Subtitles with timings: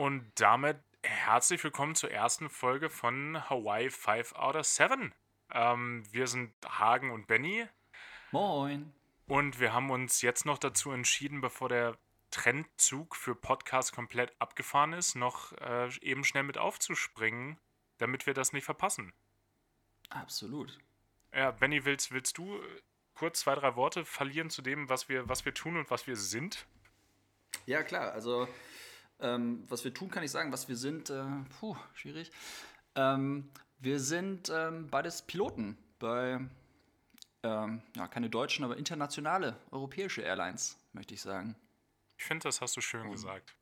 [0.00, 5.12] Und damit herzlich willkommen zur ersten Folge von Hawaii 5 out of 7.
[5.52, 7.68] Ähm, wir sind Hagen und Benny.
[8.30, 8.94] Moin.
[9.26, 11.98] Und wir haben uns jetzt noch dazu entschieden, bevor der
[12.30, 17.58] Trendzug für Podcasts komplett abgefahren ist, noch äh, eben schnell mit aufzuspringen,
[17.98, 19.12] damit wir das nicht verpassen.
[20.08, 20.78] Absolut.
[21.34, 22.58] Ja, Benny, willst, willst du
[23.12, 26.16] kurz zwei, drei Worte verlieren zu dem, was wir, was wir tun und was wir
[26.16, 26.64] sind?
[27.66, 28.12] Ja, klar.
[28.12, 28.48] Also,
[29.22, 30.52] ähm, was wir tun, kann ich sagen.
[30.52, 31.24] Was wir sind, äh,
[31.58, 32.30] puh, schwierig.
[32.94, 36.40] Ähm, wir sind ähm, beides Piloten bei,
[37.42, 41.56] ähm, ja, keine deutschen, aber internationale europäische Airlines, möchte ich sagen.
[42.18, 43.54] Ich finde, das hast du schön um, gesagt.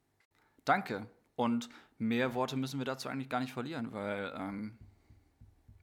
[0.65, 1.07] Danke.
[1.37, 4.79] Und mehr Worte müssen wir dazu eigentlich gar nicht verlieren, weil ähm,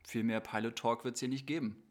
[0.05, 1.81] viel mehr Pilot Talk wird es hier nicht geben.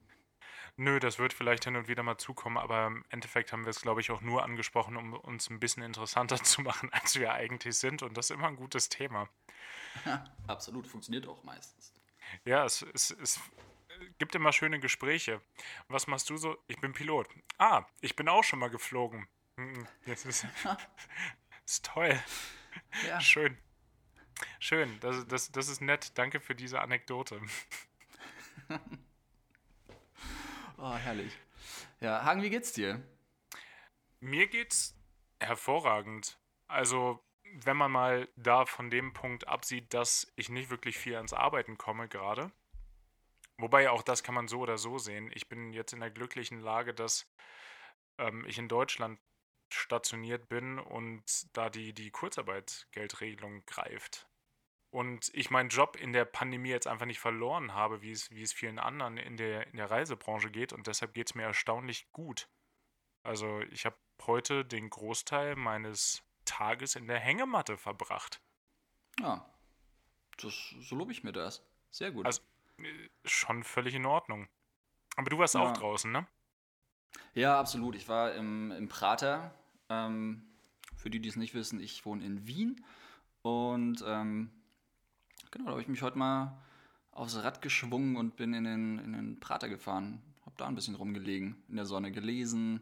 [0.76, 3.80] Nö, das wird vielleicht hin und wieder mal zukommen, aber im Endeffekt haben wir es,
[3.80, 7.76] glaube ich, auch nur angesprochen, um uns ein bisschen interessanter zu machen, als wir eigentlich
[7.76, 8.02] sind.
[8.02, 9.28] Und das ist immer ein gutes Thema.
[10.48, 11.92] Absolut, funktioniert auch meistens.
[12.44, 13.40] Ja, es, es, es
[14.18, 15.40] gibt immer schöne Gespräche.
[15.88, 16.58] Was machst du so?
[16.66, 17.28] Ich bin Pilot.
[17.58, 19.28] Ah, ich bin auch schon mal geflogen.
[20.06, 20.46] Das ist,
[21.66, 22.18] ist toll.
[23.06, 23.20] Ja.
[23.20, 23.56] Schön.
[24.58, 26.18] Schön, das, das, das ist nett.
[26.18, 27.40] Danke für diese Anekdote.
[30.86, 31.32] Oh, herrlich.
[32.00, 33.02] Ja, Hagen, wie geht's dir?
[34.20, 34.94] Mir geht's
[35.40, 36.38] hervorragend.
[36.66, 41.32] Also, wenn man mal da von dem Punkt absieht, dass ich nicht wirklich viel ans
[41.32, 42.52] Arbeiten komme gerade.
[43.56, 45.30] Wobei auch das kann man so oder so sehen.
[45.32, 47.32] Ich bin jetzt in der glücklichen Lage, dass
[48.18, 49.18] ähm, ich in Deutschland
[49.72, 51.24] stationiert bin und
[51.56, 54.28] da die, die Kurzarbeitsgeldregelung greift
[54.94, 58.42] und ich meinen Job in der Pandemie jetzt einfach nicht verloren habe, wie es, wie
[58.42, 60.72] es vielen anderen in der, in der Reisebranche geht.
[60.72, 62.48] Und deshalb geht es mir erstaunlich gut.
[63.24, 68.40] Also ich habe heute den Großteil meines Tages in der Hängematte verbracht.
[69.18, 69.44] Ja,
[70.36, 71.60] das, so lobe ich mir das.
[71.90, 72.24] Sehr gut.
[72.24, 72.42] Also
[72.78, 74.48] äh, schon völlig in Ordnung.
[75.16, 75.60] Aber du warst ja.
[75.60, 76.24] auch draußen, ne?
[77.34, 77.96] Ja, absolut.
[77.96, 79.52] Ich war im, im Prater.
[79.88, 80.46] Ähm,
[80.96, 82.84] für die, die es nicht wissen, ich wohne in Wien.
[83.42, 84.52] Und ähm,
[85.54, 86.60] Genau, da habe ich mich heute mal
[87.12, 90.20] aufs Rad geschwungen und bin in den, in den Prater gefahren.
[90.44, 92.80] Habe da ein bisschen rumgelegen, in der Sonne gelesen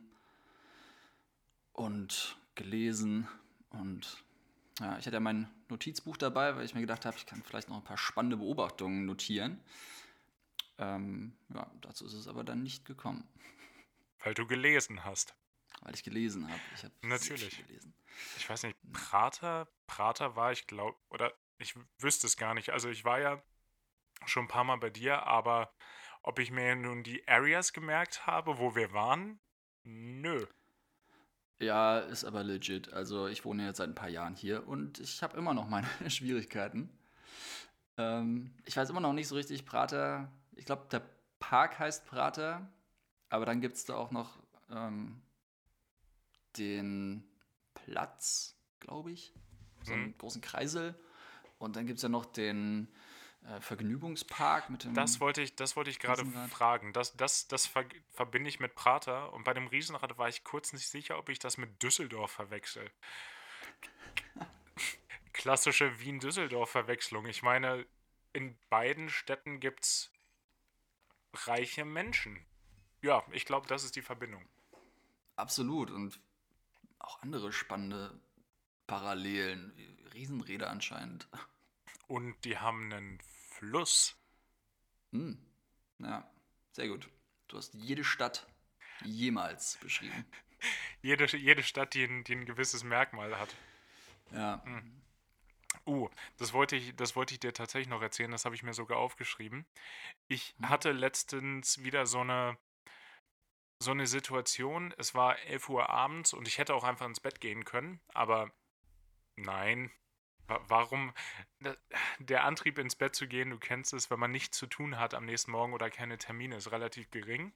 [1.75, 3.29] und gelesen.
[3.69, 4.25] Und
[4.81, 7.69] ja, ich hatte ja mein Notizbuch dabei, weil ich mir gedacht habe, ich kann vielleicht
[7.69, 9.61] noch ein paar spannende Beobachtungen notieren.
[10.79, 13.29] Ähm, ja, dazu ist es aber dann nicht gekommen.
[14.25, 15.35] Weil du gelesen hast.
[15.83, 16.61] Weil ich gelesen habe.
[16.75, 17.67] Ich habe Natürlich.
[17.67, 17.93] gelesen.
[18.39, 22.71] Ich weiß nicht, Prater, Prater war ich glaube, oder ich wüsste es gar nicht.
[22.71, 23.43] Also ich war ja
[24.27, 25.73] schon ein paar Mal bei dir, aber
[26.23, 29.41] ob ich mir nun die Areas gemerkt habe, wo wir waren,
[29.83, 30.47] nö.
[31.59, 32.93] Ja, ist aber legit.
[32.93, 35.89] Also ich wohne jetzt seit ein paar Jahren hier und ich habe immer noch meine
[36.11, 36.91] Schwierigkeiten.
[37.97, 41.03] Ähm, ich weiß immer noch nicht so richtig, Prater, ich glaube, der
[41.39, 42.69] Park heißt Prater,
[43.29, 44.39] aber dann gibt es da auch noch
[44.71, 45.23] ähm,
[46.57, 47.25] den
[47.75, 49.35] Platz, glaube ich,
[49.83, 50.19] so einen mhm.
[50.19, 50.95] großen Kreisel.
[51.63, 52.89] Und dann gibt es ja noch den
[53.47, 54.95] äh, Vergnügungspark mit dem.
[54.95, 56.93] Das wollte ich, das wollte ich gerade fragen.
[56.93, 59.33] Das, das, das ver verbinde ich mit Prater.
[59.33, 62.91] Und bei dem Riesenrad war ich kurz nicht sicher, ob ich das mit Düsseldorf verwechsel.
[65.33, 67.27] Klassische Wien-Düsseldorf-Verwechslung.
[67.27, 67.87] Ich meine,
[68.33, 70.11] in beiden Städten gibt es
[71.33, 72.45] reiche Menschen.
[73.03, 74.45] Ja, ich glaube, das ist die Verbindung.
[75.37, 75.93] Absolut.
[75.93, 76.21] Und
[76.99, 78.21] auch andere spannende
[78.89, 79.73] Parallelen.
[80.15, 81.29] Riesenräder anscheinend.
[82.07, 84.17] Und die haben einen Fluss.
[85.13, 85.39] Hm.
[85.99, 86.29] Ja,
[86.73, 87.09] sehr gut.
[87.49, 88.47] Du hast jede Stadt
[89.05, 90.25] jemals beschrieben.
[91.03, 93.55] jede, jede Stadt, die ein, die ein gewisses Merkmal hat.
[94.33, 94.63] Ja.
[94.65, 95.03] Hm.
[95.87, 98.75] Uh, das wollte, ich, das wollte ich dir tatsächlich noch erzählen, das habe ich mir
[98.75, 99.67] sogar aufgeschrieben.
[100.29, 100.69] Ich hm.
[100.69, 102.57] hatte letztens wieder so eine,
[103.81, 107.41] so eine Situation, es war 11 Uhr abends und ich hätte auch einfach ins Bett
[107.41, 108.53] gehen können, aber
[109.37, 109.91] nein,
[110.49, 111.13] Warum
[112.19, 115.15] der Antrieb ins Bett zu gehen, du kennst es, wenn man nichts zu tun hat
[115.15, 117.53] am nächsten Morgen oder keine Termine, ist relativ gering.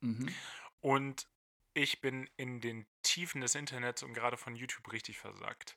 [0.00, 0.28] Mhm.
[0.80, 1.26] Und
[1.74, 5.76] ich bin in den Tiefen des Internets und gerade von YouTube richtig versagt.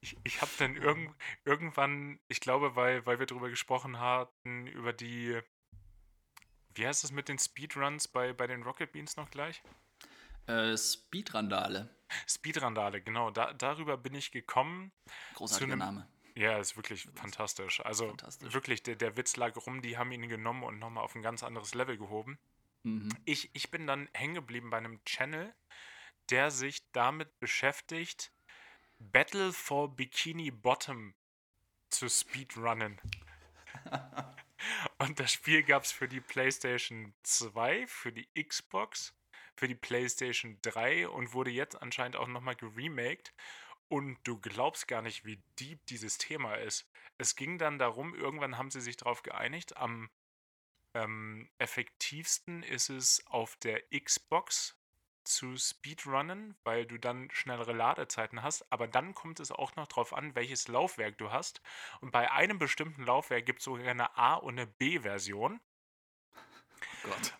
[0.00, 1.14] Ich, ich habe dann irg
[1.44, 5.40] irgendwann, ich glaube, weil, weil wir darüber gesprochen hatten, über die,
[6.74, 9.62] wie heißt es mit den Speedruns bei, bei den Rocket Beans noch gleich?
[10.46, 11.95] Äh, Speedrandale.
[12.26, 13.30] Speedrandale, genau.
[13.30, 14.92] Da, darüber bin ich gekommen.
[15.34, 16.08] Großartiger einem, Name.
[16.34, 17.80] Ja, ist wirklich fantastisch.
[17.80, 18.52] Also fantastisch.
[18.52, 21.42] wirklich, der, der Witz lag rum, die haben ihn genommen und nochmal auf ein ganz
[21.42, 22.38] anderes Level gehoben.
[22.82, 23.08] Mhm.
[23.24, 25.54] Ich, ich bin dann hängen geblieben bei einem Channel,
[26.30, 28.32] der sich damit beschäftigt,
[28.98, 31.14] Battle for Bikini Bottom
[31.90, 33.00] zu speedrunnen.
[34.98, 39.14] Und das Spiel gab es für die PlayStation 2, für die Xbox,
[39.56, 43.32] für die PlayStation 3 und wurde jetzt anscheinend auch nochmal geremaked.
[43.88, 46.90] Und du glaubst gar nicht, wie deep dieses Thema ist.
[47.18, 50.10] Es ging dann darum, irgendwann haben sie sich darauf geeinigt, am
[50.94, 54.76] ähm, effektivsten ist es auf der Xbox
[55.24, 58.70] zu Speedrunnen, weil du dann schnellere Ladezeiten hast.
[58.72, 61.60] Aber dann kommt es auch noch darauf an, welches Laufwerk du hast.
[62.00, 65.60] Und bei einem bestimmten Laufwerk gibt es sogar eine A- und eine B-Version.
[67.02, 67.36] Gott.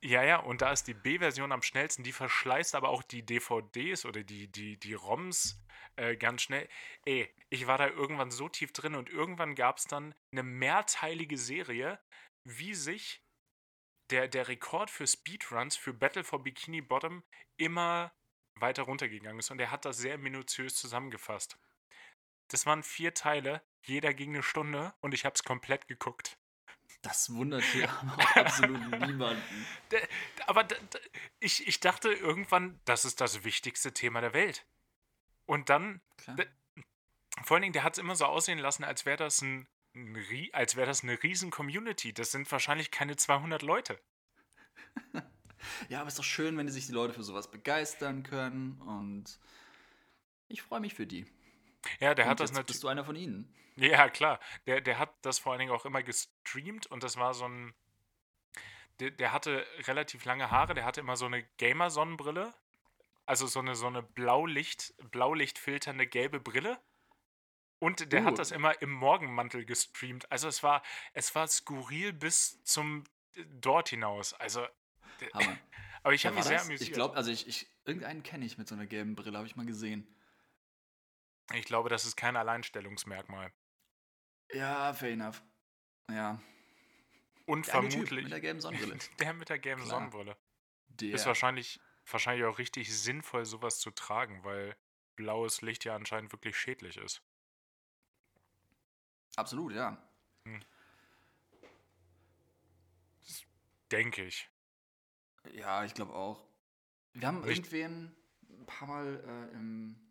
[0.00, 2.04] Ja, ja, und da ist die B-Version am schnellsten.
[2.04, 5.60] Die verschleißt aber auch die DVDs oder die, die, die ROMs
[5.96, 6.68] äh, ganz schnell.
[7.04, 11.36] Ey, ich war da irgendwann so tief drin und irgendwann gab es dann eine mehrteilige
[11.36, 11.98] Serie,
[12.44, 13.24] wie sich
[14.10, 17.24] der, der Rekord für Speedruns für Battle for Bikini Bottom
[17.56, 18.14] immer
[18.54, 19.50] weiter runtergegangen ist.
[19.50, 21.58] Und er hat das sehr minutiös zusammengefasst.
[22.48, 26.37] Das waren vier Teile, jeder ging eine Stunde und ich habe es komplett geguckt.
[27.02, 29.66] Das wundert hier auch absolut niemanden.
[30.46, 30.66] Aber
[31.40, 34.66] ich, ich dachte irgendwann, das ist das wichtigste Thema der Welt.
[35.46, 36.00] Und dann,
[37.44, 39.66] vor allen Dingen, der hat es immer so aussehen lassen, als wäre das ein
[40.52, 42.12] als wäre das eine riesen Community.
[42.12, 43.98] Das sind wahrscheinlich keine 200 Leute.
[45.88, 49.38] ja, aber es ist doch schön, wenn sich die Leute für sowas begeistern können und
[50.48, 51.26] ich freue mich für die.
[52.00, 52.66] Ja, der und hat das natürlich.
[52.68, 53.54] Bist du einer von ihnen?
[53.76, 54.40] Ja, klar.
[54.66, 57.74] Der, der hat das vor allen Dingen auch immer gestreamt und das war so ein.
[59.00, 62.52] Der, der hatte relativ lange Haare, der hatte immer so eine Gamer-Sonnenbrille.
[63.26, 66.80] Also so eine, so eine Blaulicht, Blaulicht filternde gelbe Brille.
[67.78, 68.24] Und der uh.
[68.24, 70.30] hat das immer im Morgenmantel gestreamt.
[70.32, 70.82] Also es war,
[71.12, 73.04] es war skurril bis zum
[73.34, 74.34] äh, dort hinaus.
[74.34, 74.66] Also.
[75.34, 75.58] Hammer.
[76.02, 76.80] Aber ich habe mich sehr amüsiert.
[76.80, 79.56] Ich glaube, also ich, ich, irgendeinen kenne ich mit so einer gelben Brille, habe ich
[79.56, 80.06] mal gesehen.
[81.54, 83.52] Ich glaube, das ist kein Alleinstellungsmerkmal.
[84.52, 85.42] Ja, fair enough.
[86.10, 86.40] Ja.
[87.46, 88.24] Und der vermutlich.
[88.24, 88.98] mit der gelben Sonnenbrille.
[89.18, 89.90] der mit der gelben Klar.
[89.90, 90.36] Sonnenbrille.
[90.88, 91.14] Der.
[91.14, 91.80] Ist wahrscheinlich,
[92.10, 94.76] wahrscheinlich auch richtig sinnvoll, sowas zu tragen, weil
[95.16, 97.22] blaues Licht ja anscheinend wirklich schädlich ist.
[99.36, 99.96] Absolut, ja.
[100.44, 100.62] Hm.
[103.90, 104.50] Denke ich.
[105.52, 106.44] Ja, ich glaube auch.
[107.14, 108.14] Wir haben Nicht irgendwen
[108.50, 110.07] ein paar Mal äh, im,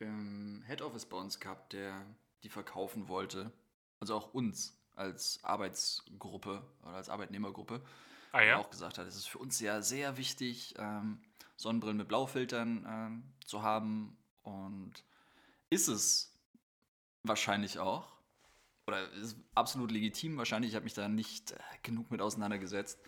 [0.00, 2.04] im Head Office bei uns gehabt, der
[2.42, 3.52] die verkaufen wollte.
[4.00, 7.82] Also auch uns als Arbeitsgruppe oder als Arbeitnehmergruppe.
[8.32, 8.58] Ah, ja?
[8.58, 11.20] auch gesagt hat, es ist für uns ja sehr wichtig, ähm,
[11.56, 14.16] Sonnenbrillen mit Blaufiltern ähm, zu haben.
[14.42, 15.04] Und
[15.68, 16.34] ist es
[17.22, 18.20] wahrscheinlich auch
[18.90, 20.72] oder ist absolut legitim wahrscheinlich.
[20.72, 22.98] Ich habe mich da nicht äh, genug mit auseinandergesetzt.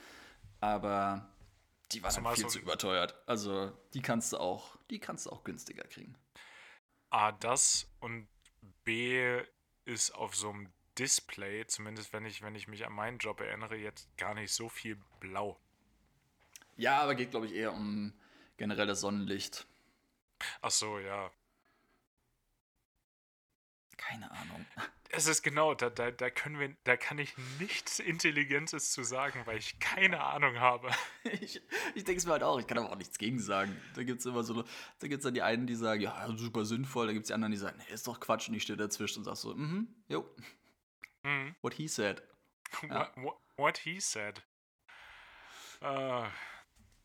[0.61, 1.29] Aber
[1.91, 3.17] die waren halt viel so zu überteuert.
[3.27, 6.17] Also die kannst du auch, die kannst du auch günstiger kriegen.
[7.13, 8.27] A, das und
[8.85, 9.41] B
[9.85, 13.77] ist auf so einem Display, zumindest wenn ich, wenn ich mich an meinen Job erinnere,
[13.77, 15.59] jetzt gar nicht so viel blau.
[16.77, 18.13] Ja, aber geht, glaube ich, eher um
[18.57, 19.67] generell das Sonnenlicht.
[20.61, 21.31] Ach so, ja.
[24.09, 24.67] Keine Ahnung.
[25.11, 29.43] Es ist genau, da, da, da können wir, da kann ich nichts Intelligentes zu sagen,
[29.45, 30.91] weil ich keine Ahnung habe.
[31.41, 31.63] Ich,
[31.95, 33.81] ich denke es mir halt auch, ich kann aber auch nichts gegen sagen.
[33.95, 34.65] Da gibt es immer so,
[34.99, 37.35] da gibt es dann die einen, die sagen, ja, super sinnvoll, da gibt es die
[37.35, 39.65] anderen, die sagen, nee, ist doch Quatsch und ich stehe dazwischen und sag so, mhm,
[39.65, 40.29] mm jo.
[41.23, 41.55] Mhm.
[41.63, 42.23] What he said.
[42.83, 43.13] Ja.
[43.17, 44.43] What, what, he said.
[45.81, 46.27] Uh,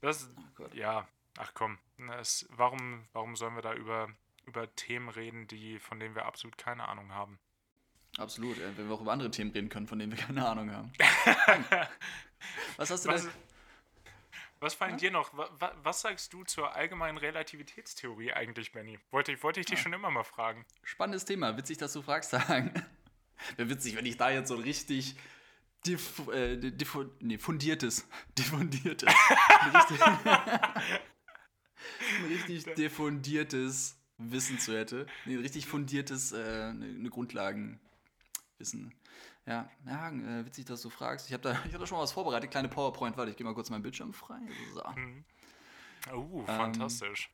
[0.01, 4.09] das, oh ja, ach komm, das, warum, warum sollen wir da über,
[4.47, 7.37] über Themen reden, die, von denen wir absolut keine Ahnung haben?
[8.17, 10.71] Absolut, ja, wenn wir auch über andere Themen reden können, von denen wir keine Ahnung
[10.71, 10.91] haben.
[12.77, 13.31] was hast du was, da?
[14.59, 15.09] Was fand ja?
[15.09, 15.37] dir noch?
[15.37, 18.97] Was, was, sagst du zur allgemeinen Relativitätstheorie eigentlich, Benny?
[19.11, 19.83] Wollte, wollte ich dich ja.
[19.83, 20.65] schon immer mal fragen.
[20.83, 21.55] Spannendes Thema.
[21.57, 22.73] Witzig, dass du fragst, sagen.
[23.55, 25.15] Wäre witzig, wenn ich da jetzt so ein richtig
[25.85, 29.13] diff, äh, diff, nee, fundiertes, diffundiertes,
[29.73, 30.01] richtig,
[32.29, 35.05] richtig diffundiertes Wissen zu hätte.
[35.25, 37.79] Nee, richtig fundiertes, äh, eine, eine Grundlagen,
[38.57, 38.93] wissen.
[39.45, 41.27] Ja, ja äh, witzig, dass du fragst.
[41.27, 43.17] Ich habe da, hab da schon mal was vorbereitet, kleine PowerPoint.
[43.17, 44.39] Warte, ich gehe mal kurz meinen Bildschirm frei.
[44.73, 44.83] So.
[44.95, 45.25] Mhm.
[46.13, 47.29] Uh, fantastisch.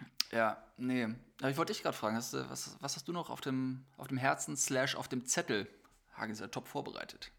[0.00, 1.08] Ähm, ja, nee.
[1.40, 4.08] Aber ich wollte dich gerade fragen, hast was, was hast du noch auf dem, auf
[4.08, 5.68] dem Herzen slash auf dem Zettel?
[6.12, 7.32] Hagen ist ja top vorbereitet.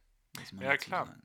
[0.60, 1.16] Ja, klar.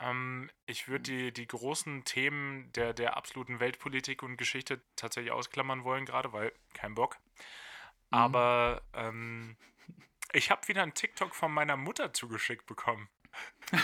[0.00, 5.84] Ähm, ich würde die, die großen Themen der, der absoluten Weltpolitik und Geschichte tatsächlich ausklammern
[5.84, 7.18] wollen, gerade weil kein Bock.
[8.10, 8.18] Mhm.
[8.18, 9.56] Aber ähm,
[10.32, 13.08] ich habe wieder einen TikTok von meiner Mutter zugeschickt bekommen.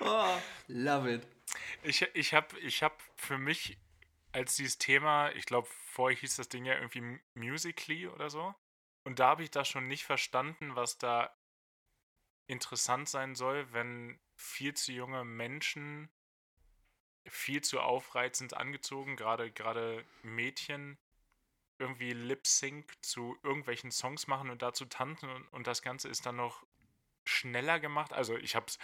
[0.00, 0.36] oh,
[0.68, 1.26] love it.
[1.82, 3.78] Ich, ich habe ich hab für mich
[4.32, 8.54] als dieses Thema, ich glaube, vorher hieß das Ding ja irgendwie Musically oder so.
[9.04, 11.36] Und da habe ich das schon nicht verstanden, was da
[12.46, 16.10] interessant sein soll, wenn viel zu junge Menschen
[17.26, 20.98] viel zu aufreizend angezogen, gerade gerade Mädchen
[21.78, 26.26] irgendwie Lip Sync zu irgendwelchen Songs machen und dazu tanzen und, und das Ganze ist
[26.26, 26.64] dann noch
[27.24, 28.12] schneller gemacht.
[28.12, 28.78] Also ich hab's,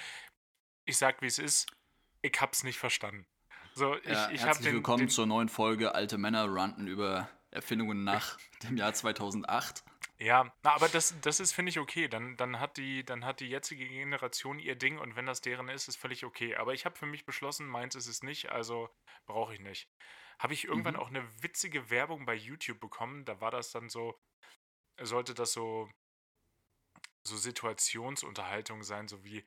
[0.84, 1.70] ich sag wie es ist,
[2.22, 3.26] ich hab's nicht verstanden.
[3.74, 7.28] So, ich, ja, ich herzlich den, willkommen den, zur neuen Folge Alte Männer ranten über
[7.50, 9.84] Erfindungen nach dem Jahr 2008.
[10.22, 12.06] Ja, na, aber das, das ist, finde ich, okay.
[12.08, 15.68] Dann, dann, hat die, dann hat die jetzige Generation ihr Ding und wenn das deren
[15.70, 16.56] ist, ist völlig okay.
[16.56, 18.90] Aber ich habe für mich beschlossen, meins ist es nicht, also
[19.26, 19.88] brauche ich nicht.
[20.38, 21.00] Habe ich irgendwann Mhm.
[21.00, 23.24] auch eine witzige Werbung bei YouTube bekommen.
[23.24, 24.20] Da war das dann so,
[25.00, 25.90] sollte das so,
[27.24, 29.44] so Situationsunterhaltung sein, so wie,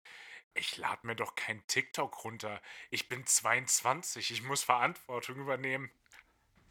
[0.56, 2.62] ich lade mir doch kein TikTok runter.
[2.92, 5.92] Ich bin 22, ich muss Verantwortung übernehmen.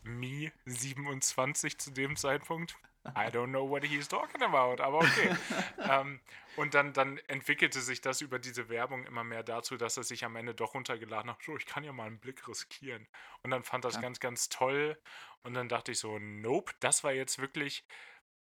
[0.03, 2.77] Me 27 zu dem Zeitpunkt.
[3.05, 5.35] I don't know what he's talking about, aber okay.
[5.91, 6.21] ähm,
[6.57, 10.25] und dann, dann entwickelte sich das über diese Werbung immer mehr dazu, dass er sich
[10.25, 11.43] am Ende doch runtergeladen hat.
[11.43, 13.09] So, ich kann ja mal einen Blick riskieren.
[13.43, 14.01] Und dann fand das Ja.
[14.03, 14.97] ganz, ganz toll.
[15.43, 17.85] Und dann dachte ich so, nope, das war jetzt wirklich,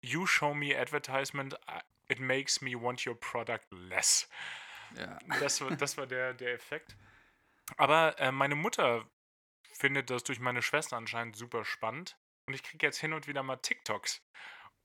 [0.02, 1.56] you show me advertisement,
[2.10, 4.28] it makes me want your product less.
[4.98, 5.18] Ja.
[5.40, 6.98] Das war, das war der, der Effekt.
[7.78, 9.08] Aber äh, meine Mutter
[9.72, 12.18] findet das durch meine Schwester anscheinend super spannend.
[12.48, 14.22] Und ich kriege jetzt hin und wieder mal TikToks.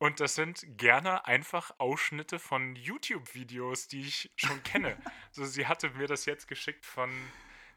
[0.00, 4.96] Und das sind gerne einfach Ausschnitte von YouTube-Videos, die ich schon kenne.
[5.32, 7.10] so, sie hatte mir das jetzt geschickt von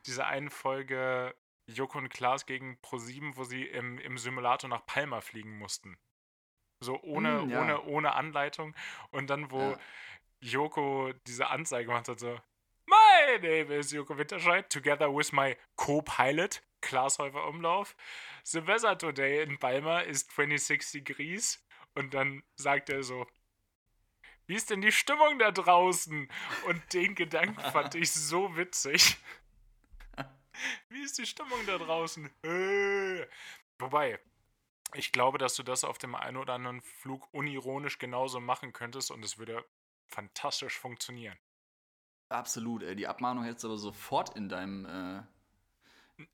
[0.05, 1.35] dieser einen Folge
[1.67, 5.97] Joko und Klaas gegen Pro7, wo sie im, im Simulator nach Palma fliegen mussten.
[6.83, 7.61] So ohne, Mm, ja.
[7.61, 8.75] ohne, ohne Anleitung.
[9.09, 9.79] Und dann, wo Ja.
[10.41, 12.39] Joko diese Anzeige gemacht hat, so,
[12.87, 17.95] My name is Joko Winterscheid, together with my co-pilot, Klaas Häufer Umlauf.
[18.43, 21.63] The weather today in Palma is 26 degrees.
[21.95, 23.27] Und dann sagt er so,
[24.47, 26.27] wie ist denn die Stimmung da draußen?
[26.67, 29.17] Und den Gedanken fand ich so witzig.
[30.89, 32.29] Wie ist die Stimmung da draußen?
[32.43, 33.25] Äh.
[33.79, 34.19] Wobei,
[34.93, 39.09] ich glaube, dass du das auf dem einen oder anderen Flug unironisch genauso machen könntest
[39.11, 39.65] und es würde
[40.07, 41.37] fantastisch funktionieren.
[42.29, 42.95] Absolut, ey.
[42.95, 45.23] Die Abmahnung hättest du aber sofort in deinem, äh,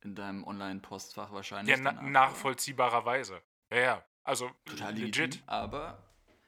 [0.01, 1.75] in deinem Online-Postfach wahrscheinlich.
[1.75, 3.41] Ja, na, nachvollziehbarerweise.
[3.69, 4.05] Ja, ja.
[4.23, 5.43] Also Total legitim, legit.
[5.47, 6.03] aber.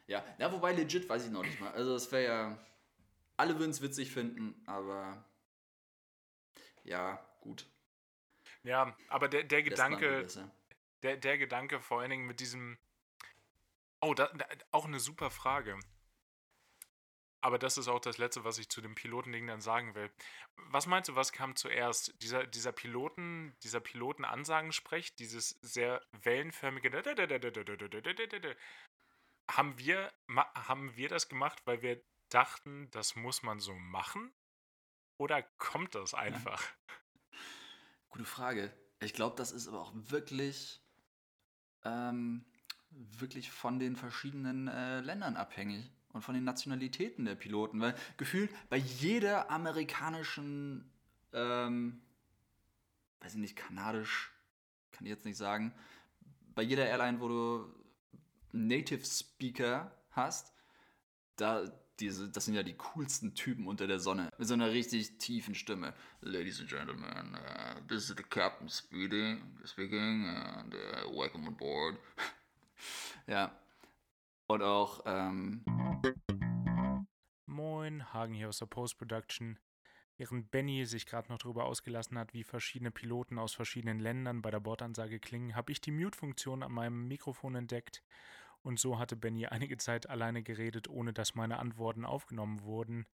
[0.08, 1.72] Ja, ja, wobei legit weiß ich noch nicht mal.
[1.72, 2.58] Also, es wäre ja.
[3.38, 5.24] Alle würden es witzig finden, aber.
[6.84, 7.68] Ja, gut.
[8.64, 10.28] Ja, aber der, der Gedanke,
[11.04, 12.78] der, der Gedanke vor allen Dingen mit diesem.
[14.02, 15.78] Oh, da, da, auch eine super Frage.
[17.42, 20.12] Aber das ist auch das Letzte, was ich zu dem Pilotending dann sagen will.
[20.56, 22.14] Was meinst du, was kam zuerst?
[22.22, 26.90] Dieser, dieser Piloten, dieser Piloten-Ansagensprech, dieses sehr wellenförmige
[29.50, 30.12] haben wir,
[30.54, 34.32] haben wir das gemacht, weil wir dachten, das muss man so machen?
[35.18, 36.64] Oder kommt das einfach?
[38.10, 38.74] Gute Frage.
[39.00, 40.82] Ich glaube, das ist aber auch wirklich,
[41.84, 42.46] ähm,
[42.90, 47.80] wirklich von den verschiedenen äh, Ländern abhängig und von den Nationalitäten der Piloten.
[47.82, 50.90] Weil gefühlt bei jeder amerikanischen,
[51.34, 52.02] ähm,
[53.22, 54.32] weiß ich nicht, kanadisch,
[54.92, 55.74] kann ich jetzt nicht sagen,
[56.56, 57.74] bei jeder Airline, wo du
[58.52, 60.54] Native Speaker hast,
[61.36, 64.32] da diese, das sind ja die coolsten Typen unter der Sonne.
[64.38, 65.94] Mit so einer richtig tiefen Stimme.
[66.22, 71.98] Ladies and Gentlemen, uh, this is the Captain speaking, speaking and uh, welcome on board.
[73.28, 73.52] ja.
[74.52, 75.64] Und auch, ähm,
[77.46, 79.60] Moin, Hagen hier aus der Post-Production.
[80.18, 84.50] Während Benny sich gerade noch darüber ausgelassen hat, wie verschiedene Piloten aus verschiedenen Ländern bei
[84.50, 88.04] der Bordansage klingen, habe ich die Mute-Funktion an meinem Mikrofon entdeckt.
[88.64, 93.06] Und so hatte Benny einige Zeit alleine geredet, ohne dass meine Antworten aufgenommen wurden.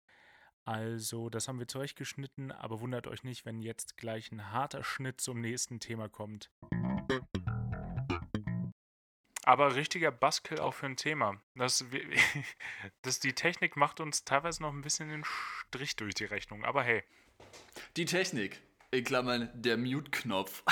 [0.64, 5.20] Also, das haben wir zurechtgeschnitten, aber wundert euch nicht, wenn jetzt gleich ein harter Schnitt
[5.20, 6.50] zum nächsten Thema kommt.
[9.48, 11.40] Aber richtiger Buskill auch für ein Thema.
[11.54, 11.86] Das,
[13.04, 16.66] das, die Technik macht uns teilweise noch ein bisschen den Strich durch die Rechnung.
[16.66, 17.04] Aber hey,
[17.96, 18.60] die Technik.
[18.92, 20.64] In Klammern, der Mute-Knopf.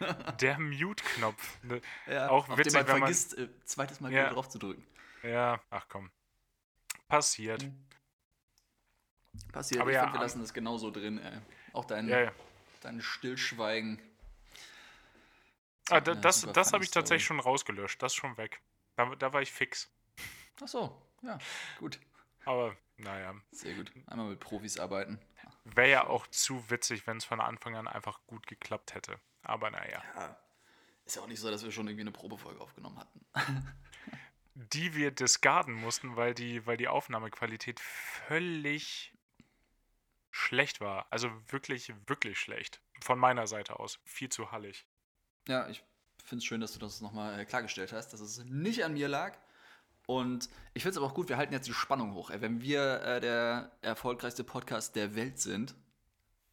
[0.40, 1.62] der Mute-Knopf.
[1.62, 4.22] ne, ja, Auch auf witzig, man wenn man- vergisst, äh, zweites Mal Ja.
[4.24, 4.84] wieder drauf zu drücken.
[5.22, 6.10] Ja, ach komm.
[7.08, 7.64] Passiert.
[9.52, 11.18] Passiert, Aber ich ja, finde, wir lassen das genauso drin.
[11.18, 11.38] Ey.
[11.72, 12.32] Auch dein, Ja, ja.
[12.80, 14.00] dein Stillschweigen.
[15.90, 17.38] Ah, da, das das habe ich tatsächlich Story.
[17.38, 18.02] schon rausgelöscht.
[18.02, 18.60] Das ist schon weg.
[18.96, 19.90] Da, da war ich fix.
[20.62, 21.38] Ach so, ja,
[21.78, 22.00] gut.
[22.44, 23.92] Aber naja, Sehr gut.
[24.06, 25.20] Einmal mit Profis arbeiten.
[25.64, 29.20] wäre ja auch zu witzig, wenn es von Anfang an einfach gut geklappt hätte.
[29.42, 30.02] Aber naja.
[30.14, 30.38] Ja.
[31.04, 33.20] Ist ja auch nicht so, dass wir schon irgendwie eine Probefolge aufgenommen hatten.
[34.54, 39.12] die wir discarden mussten, weil die, weil die Aufnahmequalität völlig
[40.30, 41.06] schlecht war.
[41.10, 42.80] Also wirklich, wirklich schlecht.
[43.02, 44.00] Von meiner Seite aus.
[44.04, 44.86] Viel zu hallig.
[45.48, 45.82] Ja, ich
[46.24, 49.08] finde es schön, dass du das nochmal äh, klargestellt hast, dass es nicht an mir
[49.08, 49.38] lag.
[50.06, 52.30] Und ich finde es aber auch gut, wir halten jetzt die Spannung hoch.
[52.32, 55.74] Wenn wir äh, der erfolgreichste Podcast der Welt sind,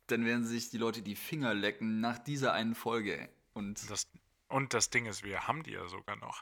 [0.07, 3.29] dann werden sich die Leute die Finger lecken nach dieser einen Folge.
[3.53, 4.07] Und das,
[4.47, 6.41] und das Ding ist, wir haben die ja sogar noch.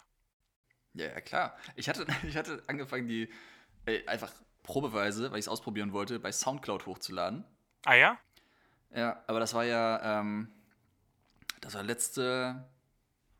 [0.93, 1.57] Ja, ja, klar.
[1.75, 3.29] Ich hatte, ich hatte angefangen, die
[3.85, 4.31] ey, einfach
[4.63, 7.43] probeweise, weil ich es ausprobieren wollte, bei Soundcloud hochzuladen.
[7.83, 8.19] Ah ja?
[8.93, 10.51] Ja, aber das war ja, ähm,
[11.61, 12.67] das war letzte,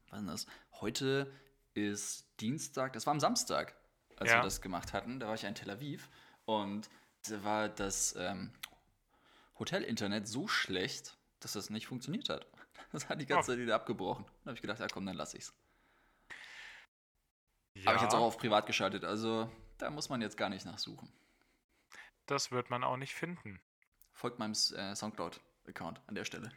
[0.09, 0.45] was ist das?
[0.79, 1.31] Heute
[1.73, 3.75] ist Dienstag, das war am Samstag,
[4.15, 4.37] als ja.
[4.37, 5.19] wir das gemacht hatten.
[5.19, 6.09] Da war ich ja in Tel Aviv
[6.45, 6.89] und
[7.27, 8.51] da war das ähm,
[9.59, 12.47] Hotel-Internet so schlecht, dass das nicht funktioniert hat.
[12.91, 13.53] Das hat die ganze oh.
[13.53, 14.25] Zeit wieder abgebrochen.
[14.43, 15.53] Da habe ich gedacht, ja komm, dann lass ich's.
[17.73, 17.85] Ja.
[17.85, 21.09] Habe ich jetzt auch auf privat geschaltet, also da muss man jetzt gar nicht nachsuchen.
[22.25, 23.61] Das wird man auch nicht finden.
[24.11, 26.51] Folgt meinem äh, Soundcloud-Account an der Stelle.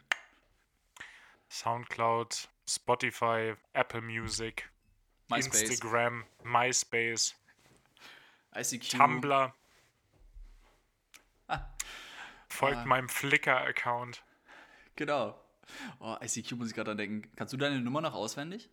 [1.55, 4.69] Soundcloud, Spotify, Apple Music,
[5.29, 5.61] MySpace.
[5.61, 7.33] Instagram, MySpace,
[8.53, 8.97] ICQ.
[8.97, 9.53] Tumblr.
[11.47, 11.65] Ah.
[12.49, 12.85] Folgt ah.
[12.85, 14.21] meinem Flickr-Account.
[14.97, 15.39] Genau.
[15.99, 17.31] Oh, ICQ muss ich gerade dran denken.
[17.37, 18.69] Kannst du deine Nummer noch auswendig?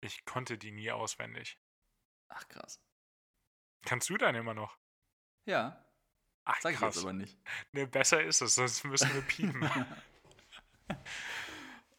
[0.00, 1.58] Ich konnte die nie auswendig.
[2.28, 2.80] Ach, krass.
[3.86, 4.78] Kannst du deine immer noch?
[5.46, 5.84] Ja.
[6.44, 6.90] Ach, Sag krass.
[6.90, 7.36] ich jetzt aber nicht.
[7.72, 9.68] Ne, besser ist es, sonst müssen wir piepen.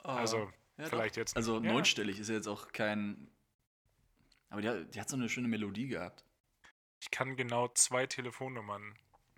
[0.05, 0.11] oh.
[0.11, 1.21] Also, ja, vielleicht doch.
[1.21, 1.35] jetzt.
[1.35, 1.71] Also, ja.
[1.71, 3.29] neunstellig ist ja jetzt auch kein
[4.55, 6.23] aber die hat, die hat so eine schöne Melodie gehabt.
[7.01, 8.95] Ich kann genau zwei Telefonnummern.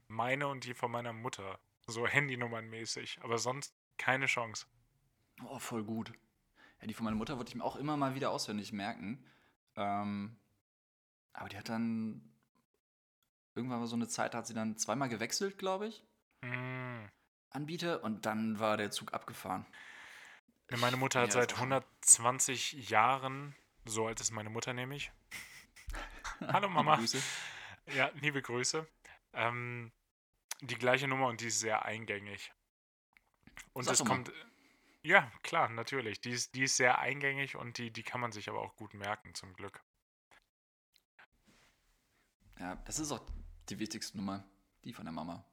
[0.07, 1.59] Meine und die von meiner Mutter.
[1.87, 3.17] So Handynummern mäßig.
[3.23, 4.67] Aber sonst keine Chance.
[5.43, 6.11] Oh, voll gut.
[6.81, 9.25] Ja, die von meiner Mutter wollte ich mir auch immer mal wieder auswendig merken.
[9.75, 10.37] Ähm,
[11.33, 12.21] aber die hat dann
[13.55, 16.03] irgendwann mal so eine Zeit, hat sie dann zweimal gewechselt, glaube ich.
[16.41, 17.05] Mm.
[17.49, 19.65] Anbieter und dann war der Zug abgefahren.
[20.69, 23.55] Meine Mutter hat seit 120 Jahren
[23.87, 25.11] so alt ist meine Mutter nämlich.
[26.41, 26.97] Hallo Mama.
[26.97, 27.21] Grüße.
[27.95, 28.85] Ja, liebe Grüße.
[29.33, 29.91] Ähm,
[30.61, 32.51] die gleiche Nummer und die ist sehr eingängig.
[33.73, 34.31] Und es kommt.
[35.03, 36.19] Ja, klar, natürlich.
[36.19, 38.93] Die ist, die ist sehr eingängig und die, die kann man sich aber auch gut
[38.93, 39.81] merken, zum Glück.
[42.59, 43.25] Ja, das ist auch
[43.69, 44.43] die wichtigste Nummer.
[44.83, 45.45] Die von der Mama.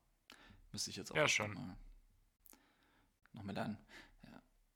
[0.72, 1.54] Müsste ich jetzt auch ja, schon.
[1.54, 1.76] Mal,
[3.32, 3.78] noch mal lernen.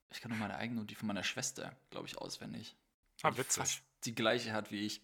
[0.09, 0.15] Ja.
[0.15, 2.75] Ich kann nur meine eigene und die von meiner Schwester, glaube ich, auswendig.
[3.21, 3.61] Ah, witzig.
[3.61, 5.01] Fast die gleiche hat wie ich.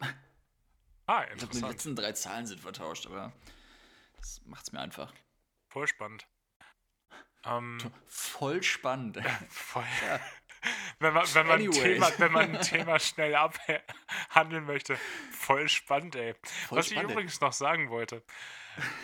[1.07, 1.33] Ah, interessant.
[1.33, 3.33] Ich glaube, die letzten drei Zahlen sind vertauscht, aber
[4.17, 5.13] das macht es mir einfach.
[5.67, 6.25] Voll spannend.
[7.43, 9.19] Ähm, voll spannend.
[9.49, 9.85] voll.
[10.07, 10.19] Ja.
[10.97, 14.97] Wenn man, wenn, man Thema, wenn man ein Thema schnell abhandeln möchte.
[15.31, 16.33] Voll spannend, ey.
[16.41, 17.05] Voll Was spannend.
[17.05, 18.23] ich übrigens noch sagen wollte.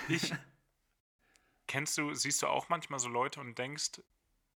[0.07, 0.33] Ich.
[1.67, 4.01] kennst du, siehst du auch manchmal so Leute und denkst,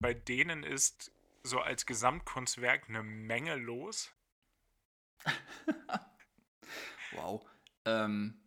[0.00, 1.12] bei denen ist
[1.44, 4.12] so als Gesamtkunstwerk eine Menge los?
[7.12, 7.44] wow.
[7.85, 8.40] Ähm,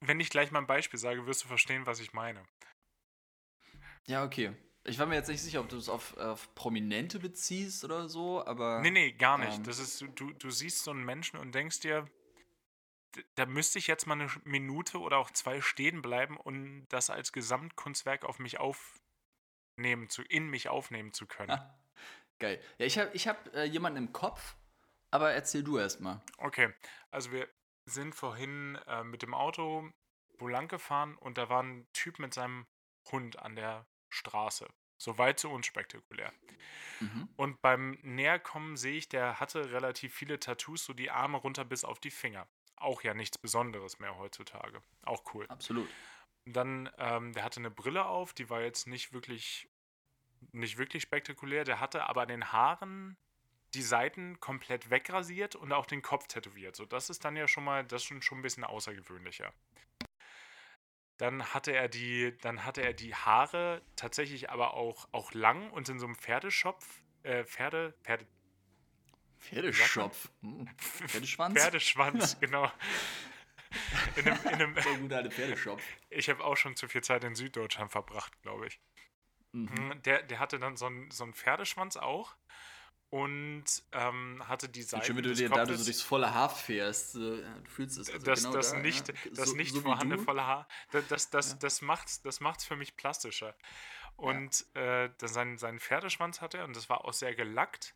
[0.00, 2.44] Wenn ich gleich mal ein Beispiel sage, wirst du verstehen, was ich meine.
[4.06, 4.52] Ja, okay.
[4.86, 8.44] Ich war mir jetzt nicht sicher, ob du es auf, auf Prominente beziehst oder so,
[8.44, 8.80] aber.
[8.80, 9.58] Nee, nee, gar nicht.
[9.58, 12.04] Ähm, das ist, du, du siehst so einen Menschen und denkst dir,
[13.36, 17.32] da müsste ich jetzt mal eine Minute oder auch zwei stehen bleiben, um das als
[17.32, 21.58] Gesamtkunstwerk auf mich aufnehmen zu, in mich aufnehmen zu können.
[22.44, 22.60] Geil.
[22.76, 24.56] Ja, ich habe ich hab, äh, jemanden im Kopf,
[25.10, 26.22] aber erzähl du erst mal.
[26.36, 26.74] Okay,
[27.10, 27.48] also wir
[27.86, 29.90] sind vorhin äh, mit dem Auto
[30.38, 32.66] wo lang gefahren und da war ein Typ mit seinem
[33.10, 34.68] Hund an der Straße.
[34.98, 36.32] So weit, so unspektakulär.
[37.00, 37.28] Mhm.
[37.36, 41.84] Und beim Näherkommen sehe ich, der hatte relativ viele Tattoos, so die Arme runter bis
[41.84, 42.46] auf die Finger.
[42.76, 44.82] Auch ja nichts Besonderes mehr heutzutage.
[45.02, 45.46] Auch cool.
[45.48, 45.88] Absolut.
[46.44, 49.70] Und dann, ähm, der hatte eine Brille auf, die war jetzt nicht wirklich,
[50.52, 51.64] nicht wirklich spektakulär.
[51.64, 53.16] Der hatte aber an den Haaren
[53.74, 56.76] die Seiten komplett wegrasiert und auch den Kopf tätowiert.
[56.76, 59.52] So, das ist dann ja schon mal, das ist schon, schon ein bisschen außergewöhnlicher.
[61.18, 65.88] Dann hatte er die, dann hatte er die Haare tatsächlich aber auch, auch lang und
[65.88, 68.26] in so einem Pferdeschopf, äh, Pferde, Pferde.
[69.38, 70.30] Pferdeschopf.
[70.40, 70.68] Hm.
[70.78, 71.60] Pferdeschwanz?
[71.60, 72.70] Pferdeschwanz, genau.
[74.16, 75.82] In einem, in einem, so gut Pferdeschopf.
[76.10, 78.80] Ich habe auch schon zu viel Zeit in Süddeutschland verbracht, glaube ich.
[79.54, 80.02] Mhm.
[80.02, 82.34] Der, der hatte dann so einen, so einen Pferdeschwanz auch
[83.10, 85.06] und ähm, hatte die Seite.
[85.06, 87.14] Schön, wenn du dir da so durchs volle Haar fährst.
[87.14, 88.10] du fühlst es.
[88.10, 89.14] Also das, genau das, da, nicht, ja.
[89.32, 90.66] das so, nicht so vorhandene volle Haar.
[90.90, 91.58] Das, das, das, ja.
[91.60, 93.54] das macht es das macht's für mich plastischer.
[94.16, 95.04] Und ja.
[95.04, 97.94] äh, seinen, seinen Pferdeschwanz hatte er und das war auch sehr gelackt.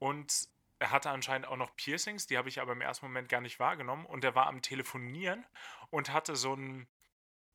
[0.00, 0.48] Und
[0.80, 3.60] er hatte anscheinend auch noch Piercings, die habe ich aber im ersten Moment gar nicht
[3.60, 4.04] wahrgenommen.
[4.04, 5.46] Und er war am Telefonieren
[5.90, 6.88] und hatte so ein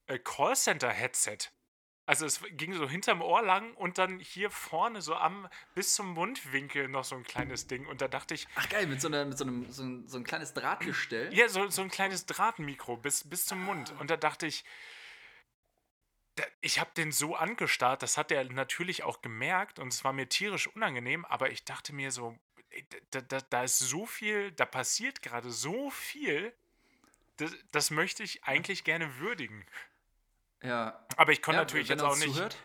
[0.08, 1.50] äh, Callcenter-Headset.
[2.12, 6.10] Also es ging so hinterm Ohr lang und dann hier vorne so am bis zum
[6.10, 7.86] Mundwinkel noch so ein kleines Ding.
[7.86, 8.50] Und da dachte ich.
[8.56, 11.34] Ach geil, mit so, einer, mit so einem so ein, so ein kleines Drahtgestell.
[11.34, 13.93] Ja, so, so ein kleines Drahtmikro bis, bis zum Mund.
[13.97, 14.65] Und da dachte ich,
[16.60, 20.28] ich habe den so angestarrt, das hat er natürlich auch gemerkt und es war mir
[20.28, 22.38] tierisch unangenehm, aber ich dachte mir so,
[23.12, 26.52] da, da, da ist so viel, da passiert gerade so viel,
[27.38, 29.65] das, das, möchte ich eigentlich gerne würdigen.
[30.62, 31.06] Ja.
[31.17, 32.36] Aber ich konnte ja, natürlich jetzt auch nicht.
[32.36, 32.58] Zuhört?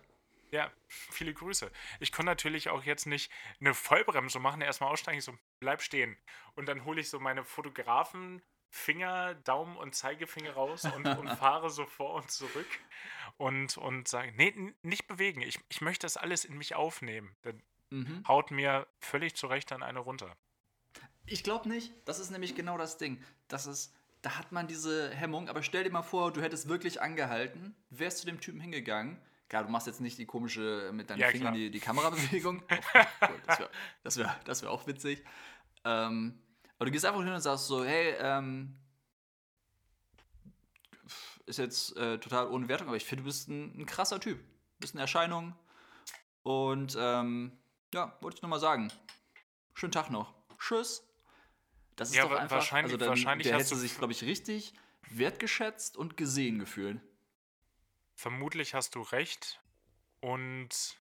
[0.52, 1.70] Ja, viele Grüße.
[1.98, 6.16] Ich konnte natürlich auch jetzt nicht eine Vollbremse machen, erstmal aussteigen, so bleib stehen.
[6.54, 11.70] Und dann hole ich so meine Fotografen Finger, Daumen und Zeigefinger raus und, und fahre
[11.70, 12.68] so vor und zurück
[13.38, 15.42] und, und sage, nee, nicht bewegen.
[15.42, 17.34] Ich, ich möchte das alles in mich aufnehmen.
[17.42, 18.24] Dann mhm.
[18.28, 20.36] haut mir völlig zurecht dann eine runter.
[21.26, 21.92] Ich glaube nicht.
[22.04, 23.22] Das ist nämlich genau das Ding.
[23.48, 23.94] Das ist,
[24.26, 25.48] da hat man diese Hemmung.
[25.48, 29.20] Aber stell dir mal vor, du hättest wirklich angehalten, wärst zu dem Typen hingegangen.
[29.48, 32.60] Klar, du machst jetzt nicht die komische mit deinen ja, Fingern die, die Kamerabewegung.
[33.20, 33.70] Oh, das wäre
[34.02, 35.22] das wär, das wär auch witzig.
[35.84, 36.42] Ähm,
[36.76, 38.76] aber du gehst einfach hin und sagst so, hey, ähm,
[41.46, 44.40] ist jetzt äh, total ohne Wertung, aber ich finde, du bist ein, ein, krasser Typ.
[44.40, 45.54] Du bist eine Erscheinung.
[46.42, 47.52] Und ähm,
[47.94, 48.90] ja, wollte ich nur mal sagen.
[49.74, 50.34] Schönen Tag noch.
[50.58, 51.05] Tschüss.
[51.96, 54.74] Das ist ja, doch einfach, wahrscheinlich, also dann, wahrscheinlich der hätte sich, glaube ich, richtig
[55.10, 57.00] wertgeschätzt und gesehen gefühlt.
[58.14, 59.60] Vermutlich hast du recht.
[60.20, 61.00] Und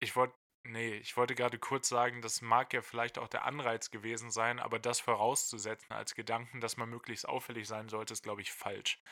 [0.00, 3.90] ich wollte Nee, ich wollte gerade kurz sagen, das mag ja vielleicht auch der Anreiz
[3.90, 8.42] gewesen sein, aber das vorauszusetzen als Gedanken, dass man möglichst auffällig sein sollte, ist, glaube
[8.42, 9.02] ich, falsch.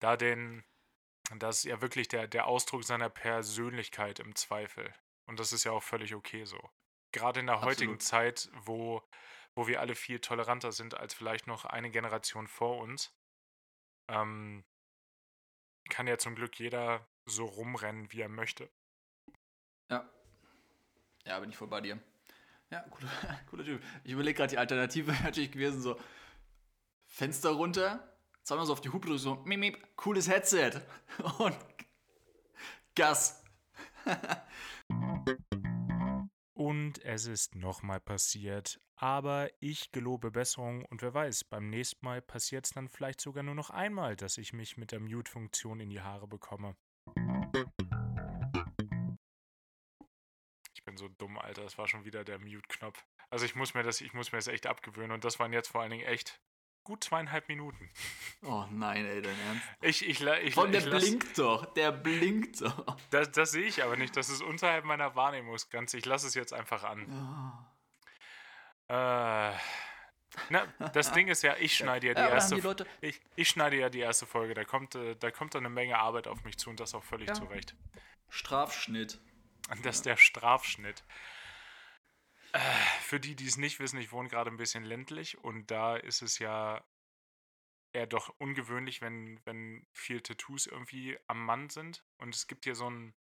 [0.00, 0.64] Da denn
[1.36, 4.92] das ist ja wirklich der, der Ausdruck seiner Persönlichkeit im Zweifel.
[5.26, 6.58] Und das ist ja auch völlig okay so.
[7.12, 7.76] Gerade in der Absolut.
[7.76, 9.02] heutigen Zeit, wo,
[9.54, 13.14] wo wir alle viel toleranter sind als vielleicht noch eine Generation vor uns,
[14.08, 14.64] ähm,
[15.88, 18.70] kann ja zum Glück jeder so rumrennen, wie er möchte.
[19.90, 20.08] Ja,
[21.26, 22.00] ja, bin ich voll bei dir.
[22.70, 23.10] Ja, cooler,
[23.50, 23.82] cooler Typ.
[24.04, 26.00] Ich überlege gerade, die Alternative wäre natürlich gewesen, so
[27.06, 30.80] Fenster runter, zweimal so auf die Hupe so miep, miep, cooles Headset
[31.38, 31.56] und
[32.94, 33.42] Gas.
[36.62, 38.80] Und es ist nochmal passiert.
[38.94, 43.42] Aber ich gelobe Besserung und wer weiß, beim nächsten Mal passiert es dann vielleicht sogar
[43.42, 46.76] nur noch einmal, dass ich mich mit der Mute-Funktion in die Haare bekomme.
[50.92, 51.62] bin so dumm, Alter.
[51.62, 53.04] Das war schon wieder der Mute-Knopf.
[53.30, 55.68] Also ich muss mir das, ich muss mir das echt abgewöhnen und das waren jetzt
[55.68, 56.40] vor allen Dingen echt
[56.84, 57.88] gut zweieinhalb Minuten.
[58.42, 59.62] Oh nein, ey, dein Ernst?
[59.80, 62.96] Ich, ich, ich, Von der lass, blinkt doch, der blinkt doch.
[63.10, 65.96] Das, das sehe ich aber nicht, das ist unterhalb meiner Wahrnehmungsgrenze.
[65.98, 67.06] Ich lasse es jetzt einfach an.
[68.88, 68.92] Oh.
[68.92, 69.52] Äh,
[70.48, 73.78] na, das Ding ist ja, ich schneide ja die ja, erste die ich, ich, schneide
[73.78, 74.54] ja die erste Folge.
[74.54, 77.04] Da kommt, äh, da kommt dann eine Menge Arbeit auf mich zu und das auch
[77.04, 77.34] völlig ja.
[77.34, 77.74] zurecht.
[78.28, 79.18] Strafschnitt.
[79.82, 81.04] Das ist der Strafschnitt.
[82.52, 82.58] Äh,
[83.00, 86.22] für die, die es nicht wissen, ich wohne gerade ein bisschen ländlich und da ist
[86.22, 86.84] es ja
[87.92, 92.04] eher doch ungewöhnlich, wenn, wenn viel Tattoos irgendwie am Mann sind.
[92.18, 93.14] Und es gibt hier so einen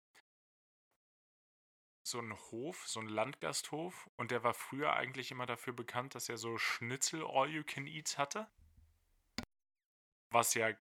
[2.02, 6.28] so einen Hof, so einen Landgasthof und der war früher eigentlich immer dafür bekannt, dass
[6.28, 8.48] er so Schnitzel All-You-Can-Eats hatte.
[10.30, 10.72] Was ja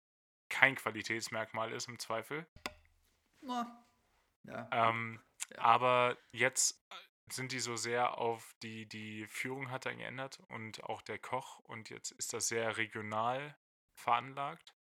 [0.48, 2.46] kein Qualitätsmerkmal ist im Zweifel.
[4.44, 4.68] Ja.
[4.72, 5.20] Ähm,
[5.56, 6.94] aber jetzt äh,
[7.32, 11.58] sind die so sehr auf die, die Führung hat er geändert und auch der Koch
[11.60, 13.56] und jetzt ist das sehr regional
[13.94, 14.74] veranlagt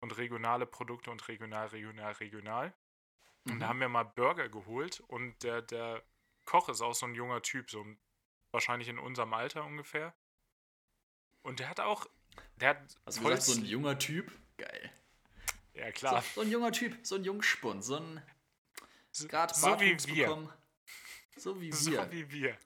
[0.00, 2.74] und regionale Produkte und regional, regional, regional.
[3.44, 3.52] Mhm.
[3.52, 3.70] Und da mhm.
[3.70, 6.02] haben wir mal Burger geholt und der, der
[6.44, 7.84] Koch ist auch so ein junger Typ, so
[8.50, 10.14] wahrscheinlich in unserem Alter ungefähr.
[11.42, 12.06] Und der hat auch,
[12.56, 14.30] der hat Hast du gesagt, so ein junger Typ?
[14.56, 14.92] Geil.
[15.74, 16.22] Ja, klar.
[16.22, 18.22] So, so ein junger Typ, so ein Jungspund, so ein
[19.28, 20.26] Gerade so wie wir.
[20.26, 20.52] Bekommen.
[21.36, 21.72] So wie wir.
[21.72, 22.58] So wie wir.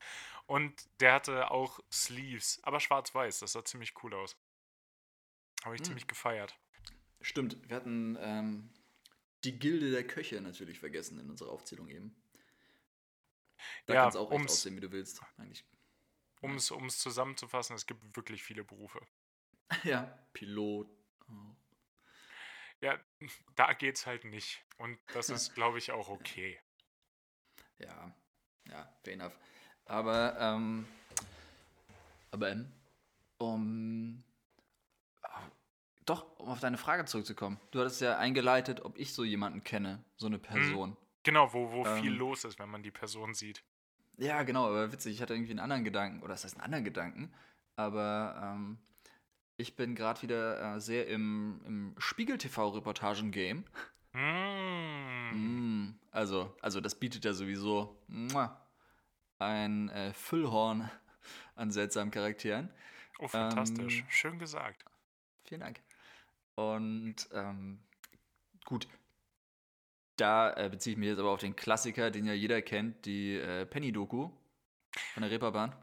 [0.46, 3.40] Und der hatte auch Sleeves, aber schwarz-weiß.
[3.40, 4.37] Das sah ziemlich cool aus.
[5.64, 5.87] Habe ich hm.
[5.87, 6.59] ziemlich gefeiert.
[7.20, 8.70] Stimmt, wir hatten ähm,
[9.44, 12.16] die Gilde der Köche natürlich vergessen in unserer Aufzählung eben.
[13.87, 15.64] Da ja, kann es auch echt aussehen, wie du willst, eigentlich.
[16.40, 19.00] Um es zusammenzufassen, es gibt wirklich viele Berufe.
[19.85, 20.88] ja, Pilot.
[21.28, 21.57] Oh.
[22.81, 22.98] Ja,
[23.57, 24.64] da geht's halt nicht.
[24.76, 26.61] Und das ist, glaube ich, auch okay.
[27.78, 28.14] Ja,
[28.70, 29.38] ja, fair enough.
[29.87, 30.87] Aber, ähm,
[32.31, 32.72] aber, ähm,
[33.38, 34.24] um,
[36.04, 37.59] doch, um auf deine Frage zurückzukommen.
[37.70, 40.42] Du hattest ja eingeleitet, ob ich so jemanden kenne, so eine hm.
[40.42, 40.90] Person.
[40.90, 43.62] Hm, genau, wo, wo ähm, viel los ist, wenn man die Person sieht.
[44.16, 46.85] Ja, genau, aber witzig, ich hatte irgendwie einen anderen Gedanken, oder das heißt einen anderen
[46.85, 47.33] Gedanken,
[47.76, 48.78] aber ähm,
[49.59, 53.64] ich bin gerade wieder äh, sehr im, im Spiegel-TV-Reportagen-Game.
[54.18, 55.31] Mm.
[55.33, 57.96] Mm, also, also das bietet ja sowieso
[59.38, 60.90] ein äh, Füllhorn
[61.54, 62.68] an seltsamen Charakteren.
[63.20, 64.00] Oh, fantastisch.
[64.00, 64.85] Ähm, Schön gesagt.
[65.44, 65.81] Vielen Dank.
[66.57, 67.81] Und ähm,
[68.64, 68.88] gut,
[70.16, 73.37] da äh, beziehe ich mich jetzt aber auf den Klassiker, den ja jeder kennt, die
[73.37, 74.31] äh, Penny-Doku
[75.14, 75.74] von der Reeperbahn.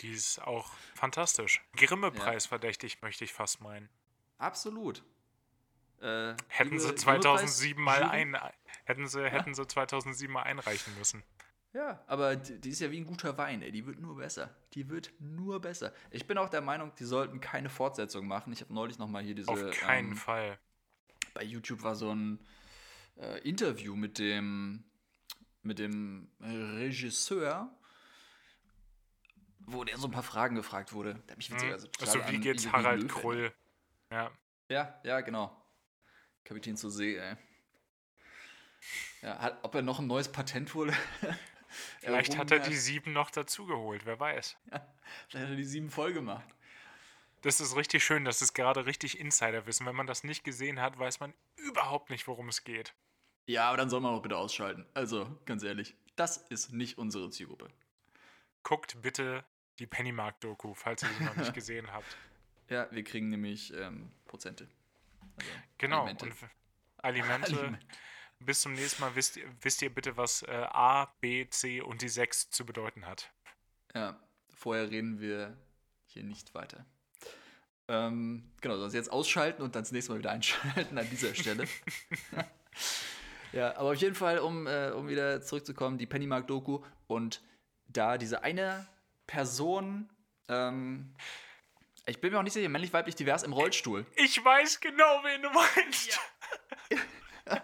[0.00, 1.62] Die ist auch fantastisch.
[1.76, 3.88] Grimme-Preis verdächtig, möchte ich fast meinen.
[4.38, 5.04] Absolut.
[6.00, 8.36] Äh, Hätten liebe- sie liebe 2007 mal ein,
[8.84, 11.22] hätten sie, hätten sie 2007 mal einreichen müssen.
[11.72, 13.72] Ja, aber die, die ist ja wie ein guter Wein, ey.
[13.72, 14.54] Die wird nur besser.
[14.74, 15.92] Die wird nur besser.
[16.10, 18.52] Ich bin auch der Meinung, die sollten keine Fortsetzung machen.
[18.52, 19.50] Ich habe neulich noch mal hier diese.
[19.50, 20.58] Auf keinen ähm, Fall.
[21.32, 22.38] Bei YouTube war so ein
[23.16, 24.84] äh, Interview mit dem
[25.62, 27.74] mit dem Regisseur,
[29.60, 31.14] wo der so ein paar Fragen gefragt wurde.
[31.28, 31.56] Hat mich Hm.
[31.56, 33.52] witzigerweise total Also wie geht's Harald Löw Krull?
[34.10, 34.30] Ja.
[34.68, 35.60] Ja, ja, genau.
[36.44, 37.36] Kapitän zur See, ey.
[39.22, 40.92] Ja, hat, ob er noch ein neues Patent wohl.
[42.00, 44.56] Vielleicht hat er die sieben noch dazugeholt, wer weiß.
[45.28, 46.46] Vielleicht hat er die sieben voll gemacht.
[47.42, 49.86] Das ist richtig schön, das ist gerade richtig Insiderwissen.
[49.86, 52.94] Wenn man das nicht gesehen hat, weiß man überhaupt nicht, worum es geht.
[53.46, 54.86] Ja, aber dann soll man auch bitte ausschalten.
[54.94, 57.68] Also, ganz ehrlich, das ist nicht unsere Zielgruppe.
[58.62, 59.44] Guckt bitte
[59.78, 62.16] die Pennymark-Doku, falls ihr sie noch nicht gesehen habt.
[62.70, 64.66] Ja, wir kriegen nämlich ähm, Prozente.
[65.36, 66.02] Also, Genau.
[66.02, 66.26] Alimente.
[66.98, 67.56] Alimente.
[67.56, 67.86] Alimente.
[68.40, 72.02] Bis zum nächsten Mal wisst ihr, wisst ihr bitte, was äh, A, B, C und
[72.02, 73.32] die 6 zu bedeuten hat.
[73.94, 74.18] Ja,
[74.48, 75.56] vorher reden wir
[76.06, 76.84] hier nicht weiter.
[77.88, 81.66] Ähm, genau, sonst jetzt ausschalten und dann das nächste Mal wieder einschalten an dieser Stelle.
[83.52, 87.42] ja, aber auf jeden Fall, um, äh, um wieder zurückzukommen, die Pennymark-Doku und
[87.86, 88.88] da diese eine
[89.26, 90.10] Person,
[90.48, 91.14] ähm,
[92.06, 94.06] ich bin mir auch nicht sicher, männlich, weiblich, divers im Rollstuhl.
[94.16, 96.20] Ich weiß genau, wen du meinst.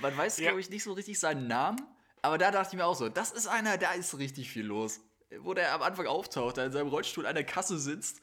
[0.00, 0.48] Man weiß, Ja.
[0.48, 1.80] glaube ich, nicht so richtig seinen Namen,
[2.22, 5.00] aber da dachte ich mir auch so, das ist einer, da ist richtig viel los.
[5.38, 8.20] Wo der am Anfang auftaucht, da in seinem Rollstuhl an der Kasse sitzt,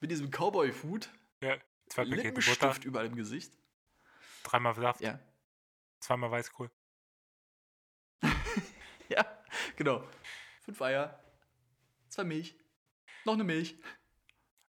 [0.00, 1.10] mit diesem Cowboy-Hut,
[1.42, 1.56] Ja,
[1.88, 3.52] zwei Pakete Butter, Lippenstift überall im Gesicht.
[4.44, 5.18] dreimal Saft, Ja,
[6.00, 6.70] zweimal Weißkohl.
[9.08, 9.24] ja,
[9.76, 10.04] genau.
[10.62, 11.18] Fünf Eier,
[12.08, 12.56] zwei Milch,
[13.24, 13.76] noch eine Milch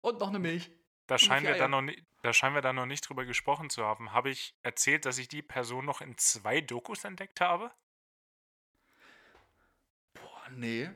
[0.04, 0.70] und noch eine Milch.
[1.08, 1.84] Da scheinen, wir dann noch
[2.22, 4.13] da scheinen wir dann noch nicht drüber gesprochen zu haben.
[4.13, 7.72] Habe ich erzählt, dass ich die Person noch in zwei Dokus entdeckt habe?
[10.13, 10.89] Boah, nee.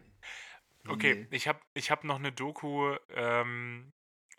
[0.88, 1.36] Okay, Nee.
[1.36, 3.91] ich habe ich hab noch eine Doku ähm,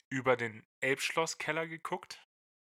[0.08, 2.26] über den Elbschlosskeller geguckt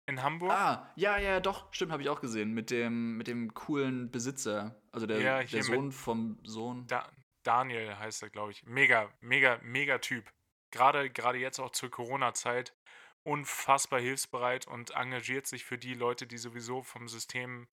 [0.06, 0.52] in Hamburg.
[0.52, 2.52] Ah, ja, ja, doch, stimmt, habe ich auch gesehen.
[2.52, 4.80] Mit dem, mit dem coolen Besitzer.
[4.90, 6.86] Also der, Ja, der Sohn vom Sohn.
[6.86, 7.10] Da,
[7.42, 8.64] Daniel heißt er, glaube ich.
[8.64, 10.30] Mega, mega, mega Typ.
[10.72, 12.74] Gerade, gerade jetzt auch zur Corona-Zeit
[13.22, 17.68] unfassbar hilfsbereit und engagiert sich für die Leute, die sowieso vom System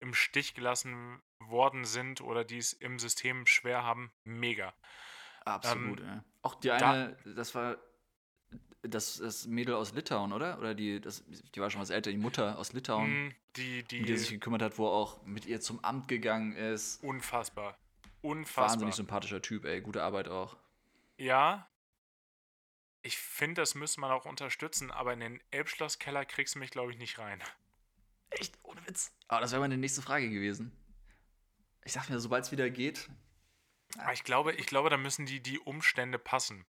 [0.00, 4.12] im Stich gelassen worden sind oder die es im System schwer haben.
[4.22, 4.72] Mega.
[5.44, 6.24] Absolut, Ähm, ja.
[6.42, 7.78] Auch die da- eine, das war
[8.82, 10.56] das, das Mädel aus Litauen, oder?
[10.58, 14.08] Oder die, das, die war schon was älter, die Mutter aus Litauen, Mm, Die, die
[14.08, 17.02] er sich die, gekümmert hat, wo er auch mit ihr zum Amt gegangen ist.
[17.02, 17.76] unfassbar.
[18.22, 18.70] Unfassbar.
[18.70, 19.80] Wahnsinnig sympathischer Typ, ey.
[19.80, 20.56] Gute Arbeit auch.
[21.16, 21.68] Ja.
[23.02, 26.92] Ich finde, das müsste man auch unterstützen, aber in den Elbschlosskeller kriegst du mich, glaube
[26.92, 27.42] ich, nicht rein.
[28.30, 29.12] Echt, ohne Witz.
[29.28, 30.72] Aber das wäre meine nächste Frage gewesen.
[31.84, 33.08] Ich dachte mir, sobald es wieder geht.
[33.96, 36.66] Aber ich glaube, ich glaube, da müssen die, die Umstände passen.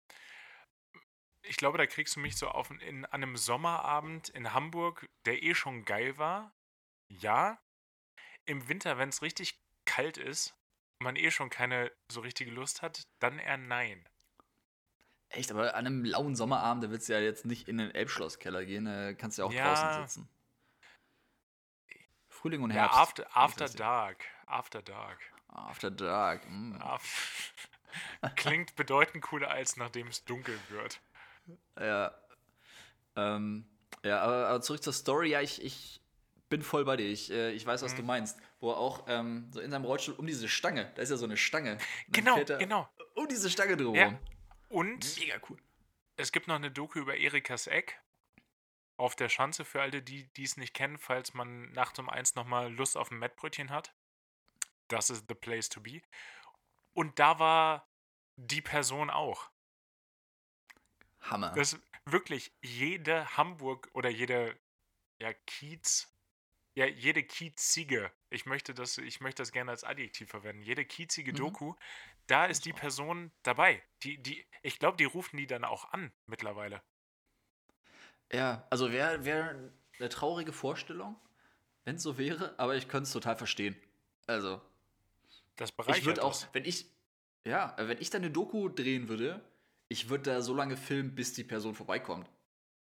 [1.42, 5.42] Ich glaube, da kriegst du mich so auf in, an einem Sommerabend in Hamburg, der
[5.42, 6.54] eh schon geil war.
[7.08, 7.60] Ja.
[8.46, 10.56] Im Winter, wenn es richtig kalt ist
[11.00, 14.08] und man eh schon keine so richtige Lust hat, dann eher nein.
[15.30, 18.66] Echt, aber an einem lauen Sommerabend, da willst du ja jetzt nicht in den Elbschlosskeller
[18.66, 19.68] gehen, da kannst du ja auch Ja.
[19.74, 20.30] draußen sitzen.
[22.30, 22.98] Frühling und Ja, Herbst.
[22.98, 23.74] after, wie after ja.
[23.74, 24.24] Dark.
[24.46, 25.20] After Dark.
[25.50, 26.48] After Dark.
[26.50, 26.78] mm.
[28.36, 31.00] Klingt bedeutend cooler, als nachdem es dunkel wird.
[31.80, 32.14] Ja.
[33.16, 33.66] Ähm,
[34.04, 35.30] ja, aber, aber zurück zur Story.
[35.32, 36.00] Ja, ich, ich
[36.50, 37.08] bin voll bei dir.
[37.08, 37.98] Ich, äh, ich weiß, was Mhm.
[37.98, 38.38] du meinst.
[38.60, 41.26] Wo er auch ähm, so in seinem Rollstuhl um diese Stange, da ist ja so
[41.26, 41.78] eine Stange.
[42.10, 42.90] Genau, genau.
[43.16, 44.14] Um diese Stange drumherum.
[44.14, 44.20] Ja.
[44.70, 45.58] Und Mega cool.
[46.18, 48.02] es gibt noch eine Doku über Erikas Eck
[48.98, 52.36] auf der Schanze für alle, die die es nicht kennen, falls man nachts um eins
[52.36, 53.94] nochmal Lust auf ein Mettbrötchen hat.
[54.88, 56.02] Das ist the place to be.
[56.94, 57.88] Und da war
[58.38, 59.50] die Person auch.
[61.22, 61.52] Hammer.
[61.54, 64.58] Das wirklich jede Hamburg oder jede
[65.20, 66.14] ja, Kiez,
[66.76, 71.32] ja, jede kiezige, ich möchte das, ich möchte das gerne als Adjektiv verwenden, jede kiezige
[71.32, 71.38] Mhm.
[71.38, 71.76] Doku,
[72.28, 73.82] da ist die Person dabei.
[74.04, 76.82] Die, die, ich glaube, die rufen die dann auch an mittlerweile.
[78.32, 79.56] Ja, also wäre wär
[80.00, 81.16] eine traurige Vorstellung,
[81.86, 83.76] wenn es so wäre, aber ich könnte es total verstehen.
[84.28, 84.62] Also,
[85.56, 86.86] Das ich bereichert würde auch, wenn ich,
[87.46, 89.42] ja, wenn ich da eine Doku drehen würde,
[89.88, 92.30] ich würde da so lange filmen, bis die Person vorbeikommt.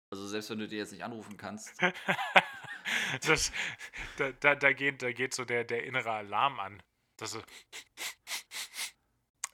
[0.09, 1.73] Also selbst wenn du die jetzt nicht anrufen kannst.
[3.27, 3.51] das,
[4.17, 6.81] da, da, da, geht, da geht so der, der innere Alarm an.
[7.17, 7.43] Das ist,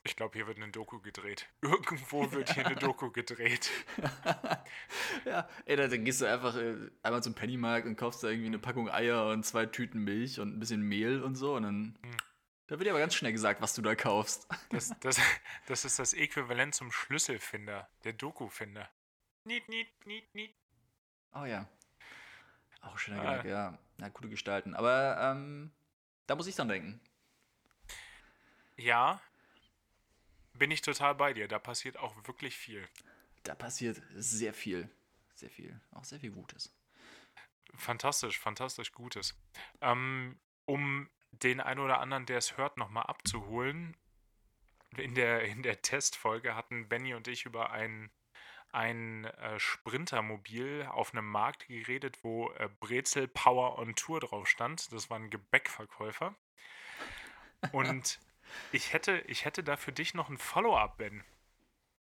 [0.03, 1.49] ich glaube, hier wird eine Doku gedreht.
[1.61, 3.69] Irgendwo wird hier eine Doku gedreht.
[5.25, 8.47] ja, ey, da, dann gehst du einfach äh, einmal zum Pennymarkt und kaufst da irgendwie
[8.47, 11.99] eine Packung Eier und zwei Tüten Milch und ein bisschen Mehl und so und dann.
[12.01, 12.17] Hm.
[12.67, 14.47] Da wird dir aber ganz schnell gesagt, was du da kaufst.
[14.69, 15.19] Das, das,
[15.67, 18.87] das ist das Äquivalent zum Schlüsselfinder, der Doku-Finder.
[19.43, 20.53] Niet, niet, niet, niet.
[21.33, 21.67] Oh ja.
[22.81, 23.23] Auch schöner Ah.
[23.23, 23.79] Gedanke, ja.
[23.97, 24.75] Na, gute Gestalten.
[24.75, 25.71] Aber ähm,
[26.27, 27.01] da muss ich dann denken.
[28.77, 29.19] Ja,
[30.59, 31.47] bin ich total bei dir.
[31.47, 32.87] Da passiert auch wirklich viel.
[33.43, 34.89] Da passiert sehr viel.
[35.33, 35.79] Sehr viel.
[35.91, 36.75] Auch sehr viel Gutes.
[37.75, 39.39] Fantastisch, fantastisch Gutes.
[39.81, 43.95] Ähm, um den einen oder anderen, der es hört, nochmal abzuholen.
[44.97, 48.11] In der, in der Testfolge hatten Benny und ich über ein,
[48.71, 54.91] ein äh, Sprintermobil auf einem Markt geredet, wo äh, Brezel Power on Tour drauf stand.
[54.91, 56.35] Das war ein Gebäckverkäufer.
[57.71, 58.19] Und
[58.71, 61.23] ich hätte, ich hätte da für dich noch ein Follow-up, Ben.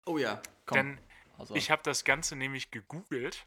[0.06, 0.76] Oh ja, komm.
[0.76, 1.00] Denn
[1.38, 3.46] also, ich habe das Ganze nämlich gegoogelt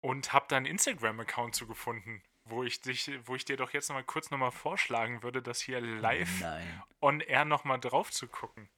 [0.00, 3.88] und habe da einen Instagram-Account zu gefunden, wo ich, dich, wo ich dir doch jetzt
[3.88, 6.82] noch mal kurz nochmal vorschlagen würde, das hier live Nein.
[7.00, 8.68] on air nochmal drauf zu gucken.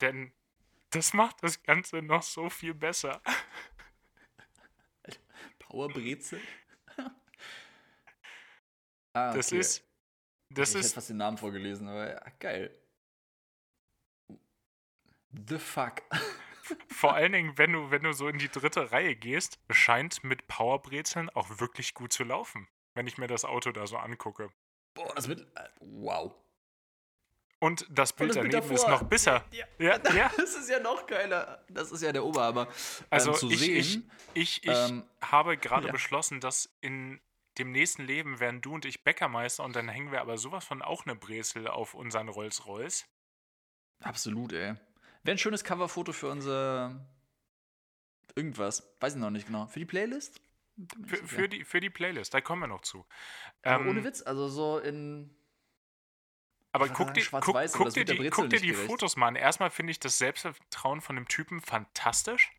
[0.00, 0.32] Denn
[0.90, 3.20] das macht das Ganze noch so viel besser.
[5.58, 6.40] Powerbrezel?
[9.12, 9.60] ah, Das okay.
[9.60, 9.89] ist.
[10.50, 10.94] Das ich hätte ist.
[10.94, 12.76] fast den Namen vorgelesen, aber ja, geil.
[15.48, 16.02] The fuck.
[16.88, 20.46] Vor allen Dingen, wenn du, wenn du so in die dritte Reihe gehst, scheint mit
[20.46, 22.68] Powerbrezeln auch wirklich gut zu laufen.
[22.94, 24.50] Wenn ich mir das Auto da so angucke.
[24.94, 25.40] Boah, das wird.
[25.56, 26.34] äh, Wow.
[27.60, 29.00] Und das Bild das Bild daneben ist davor.
[29.00, 29.44] noch besser.
[29.52, 30.30] Ja, Ja, ja.
[30.36, 31.64] Das ist ja noch geiler.
[31.68, 32.68] Das ist ja der Oberhammer.
[33.10, 34.10] Also ähm, zu ich, ich, sehen.
[34.32, 35.92] ich, ich ähm, habe gerade ja.
[35.92, 37.20] beschlossen, dass in
[37.60, 40.82] dem nächsten Leben werden du und ich Bäckermeister und dann hängen wir aber sowas von
[40.82, 43.06] auch eine Brezel auf unseren Rolls-Royce.
[44.00, 44.74] Absolut, ey.
[45.22, 47.06] Wäre ein schönes Coverfoto für unser.
[48.34, 48.96] Irgendwas.
[49.00, 49.66] Weiß ich noch nicht genau.
[49.66, 50.40] Für die Playlist?
[51.06, 53.04] Für, für, die, für die Playlist, da kommen wir noch zu.
[53.62, 55.36] Ähm, ohne Witz, also so in.
[56.72, 58.72] Aber würd guck dir, guck, guck dir die, guck dir die.
[58.72, 59.36] Fotos mal an.
[59.36, 62.52] Erstmal finde ich das Selbstvertrauen von dem Typen fantastisch.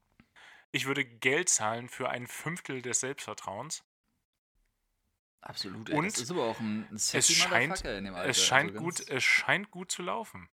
[0.72, 3.84] Ich würde Geld zahlen für ein Fünftel des Selbstvertrauens.
[5.42, 5.96] Absolut, ey.
[5.98, 8.30] Und das ist aber auch ein, ein sexy scheint- in dem Alter.
[8.30, 10.50] es, scheint also gut, es scheint gut zu laufen.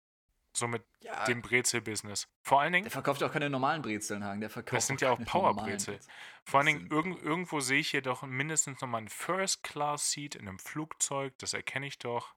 [0.52, 2.28] So mit ja, dem Brezel-Business.
[2.42, 4.40] Vor allen Dingen, der verkauft ja auch keine normalen Brezeln, Hagen.
[4.40, 5.98] Der verkauft Das sind ja auch Powerbrezel.
[6.44, 10.58] Vor allen Dingen, irgend, irgendwo sehe ich hier doch mindestens nochmal ein First-Class-Seat in einem
[10.58, 11.34] Flugzeug.
[11.38, 12.34] Das erkenne ich doch.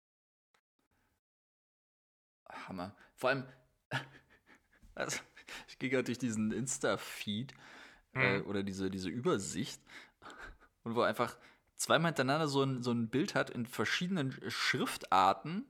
[2.67, 2.95] Hammer.
[3.15, 3.45] Vor allem,
[4.95, 5.19] also,
[5.67, 7.53] ich gehe gerade durch diesen Insta-Feed
[8.15, 8.47] äh, Hm.
[8.47, 9.81] oder diese, diese Übersicht
[10.83, 11.37] und wo einfach
[11.79, 15.65] zweimal hintereinander so ein, so ein Bild hat in verschiedenen Schriftarten.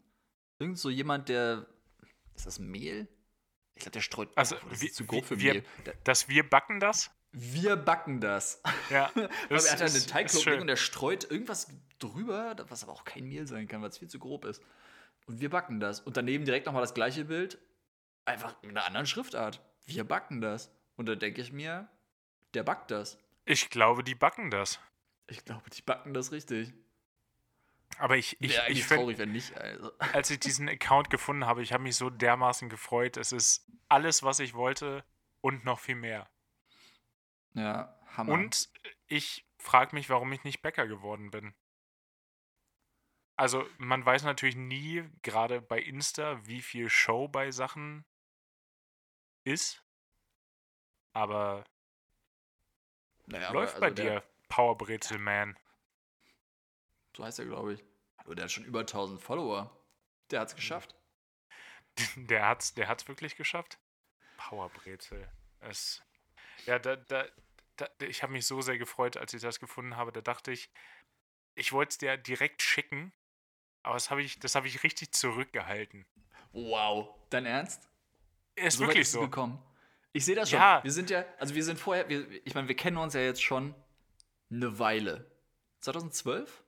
[0.59, 1.65] Irgend so jemand, der.
[2.35, 3.07] Ist das Mehl?
[3.75, 4.29] Ich glaube, der streut.
[4.35, 5.63] Also, oh, das wir- ist zu grob für wir- Mehl.
[5.85, 7.11] Da, Dass wir backen das?
[7.31, 8.61] wir backen das.
[8.89, 9.11] Ja.
[9.49, 11.67] Das er hat einen ist- ist Teigklumpen und der streut irgendwas
[11.99, 14.61] drüber, was aber auch kein Mehl sein kann, weil es viel zu grob ist.
[15.27, 15.99] Und wir backen das.
[15.99, 17.59] Und daneben direkt nochmal das gleiche Bild,
[18.25, 19.61] einfach mit einer anderen Schriftart.
[19.85, 20.71] Wir backen das.
[20.95, 21.87] Und da denke ich mir,
[22.55, 23.17] der backt das.
[23.45, 24.79] Ich glaube, die backen das.
[25.29, 26.73] Ich glaube, die backen das richtig.
[27.97, 29.55] Aber ich, ich, Wäre ich find, traurig, wenn nicht.
[29.57, 29.91] Also.
[30.13, 33.17] als ich diesen Account gefunden habe, ich habe mich so dermaßen gefreut.
[33.17, 35.03] Es ist alles, was ich wollte
[35.41, 36.29] und noch viel mehr.
[37.53, 38.33] Ja, Hammer.
[38.33, 38.69] Und
[39.07, 41.53] ich frage mich, warum ich nicht Bäcker geworden bin.
[43.35, 48.05] Also, man weiß natürlich nie, gerade bei Insta, wie viel Show bei Sachen
[49.43, 49.83] ist.
[51.13, 51.65] Aber
[53.25, 55.57] naja, läuft aber bei also der- dir, Powerbrezel Man.
[57.15, 57.83] So heißt er, glaube ich.
[58.17, 59.75] Hallo, der hat schon über 1000 Follower.
[60.31, 60.95] Der hat's geschafft.
[62.15, 63.77] Der hat's, der hat's wirklich geschafft.
[64.37, 65.27] Powerbrezel.
[65.59, 66.01] Es,
[66.65, 67.25] ja, da, da,
[67.75, 70.13] da, ich habe mich so sehr gefreut, als ich das gefunden habe.
[70.13, 70.71] Da dachte ich,
[71.55, 73.11] ich wollte es dir direkt schicken,
[73.83, 76.05] aber das habe ich, das habe ich richtig zurückgehalten.
[76.53, 77.09] Wow.
[77.31, 77.89] Dein Ernst?
[78.55, 79.21] Ist So wirklich ist so.
[79.21, 79.61] gekommen.
[80.13, 80.59] Ich sehe das schon.
[80.59, 80.81] Ja.
[80.83, 83.43] Wir sind ja, also wir sind vorher, wir, ich meine, wir kennen uns ja jetzt
[83.43, 83.75] schon
[84.51, 85.29] eine Weile.
[85.81, 86.63] 2012?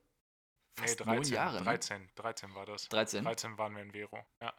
[0.80, 1.16] Nee, Fast 13.
[1.16, 1.64] neun Jahre, ne?
[1.66, 2.88] 13, 13 war das.
[2.90, 3.24] 13?
[3.24, 4.26] 13 waren wir in Vero.
[4.42, 4.54] Ja.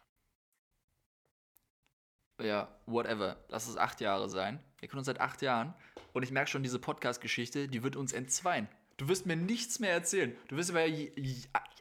[2.41, 3.37] Ja, whatever.
[3.49, 4.63] Lass es acht Jahre sein.
[4.79, 5.73] Wir kennen uns seit acht Jahren.
[6.13, 8.67] Und ich merke schon, diese Podcast-Geschichte, die wird uns entzweien.
[8.97, 10.35] Du wirst mir nichts mehr erzählen.
[10.47, 11.09] Du wirst bei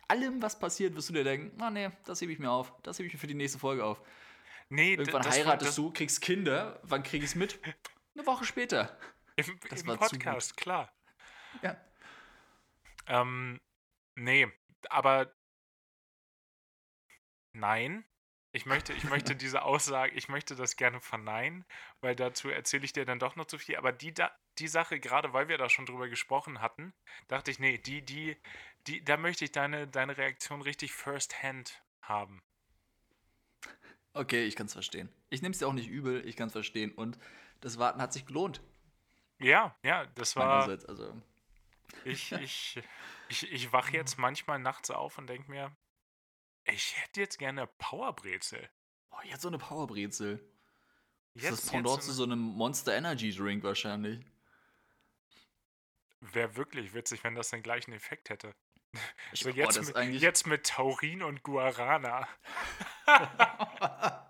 [0.09, 2.73] allem, was passiert, wirst du dir denken, ah nee, das hebe ich mir auf.
[2.83, 4.01] Das hebe ich mir für die nächste Folge auf.
[4.69, 6.81] Nee, Irgendwann das, heiratest das, du, kriegst Kinder.
[6.83, 7.59] Wann krieg ich's mit?
[8.15, 8.97] Eine Woche später.
[9.37, 10.25] Im, Das im war zu gut.
[10.25, 10.93] Podcast, klar.
[11.61, 11.77] Ja.
[13.07, 13.61] Ähm,
[14.15, 14.49] nee,
[14.89, 15.33] aber
[17.53, 18.05] nein.
[18.55, 21.65] Ich möchte, ich möchte diese Aussage, ich möchte das gerne verneinen,
[22.01, 23.77] weil dazu erzähle ich dir dann doch noch zu viel.
[23.77, 26.93] Aber die, da, die Sache, gerade weil wir da schon drüber gesprochen hatten,
[27.29, 28.37] dachte ich, nee, die, die,
[28.87, 32.43] die, da möchte ich deine, deine Reaktion richtig first hand haben.
[34.15, 35.09] Okay, ich kann's verstehen.
[35.31, 36.93] Ich nehme es dir auch nicht übel, ich kann's verstehen.
[36.93, 37.19] Und
[37.61, 38.61] das Warten hat sich gelohnt.
[39.39, 40.69] Ja, ja, das war.
[40.69, 41.23] Also,
[42.05, 42.83] Ich, ich,
[43.29, 45.77] ich, ich wache jetzt manchmal nachts auf und denke mir,
[46.65, 48.69] ich hätte jetzt gerne Powerbrezel.
[49.11, 50.49] oh, jetzt so eine Powerbrezel.
[51.35, 54.25] Das ist das Pendant zu so einem Monster Energy Drink wahrscheinlich.
[56.21, 58.55] Wäre wirklich witzig, wenn das den gleichen Effekt hätte.
[59.33, 60.23] Ich, So oh, jetzt, mit, eigentlich.
[60.23, 62.29] jetzt mit Taurin und Guarana.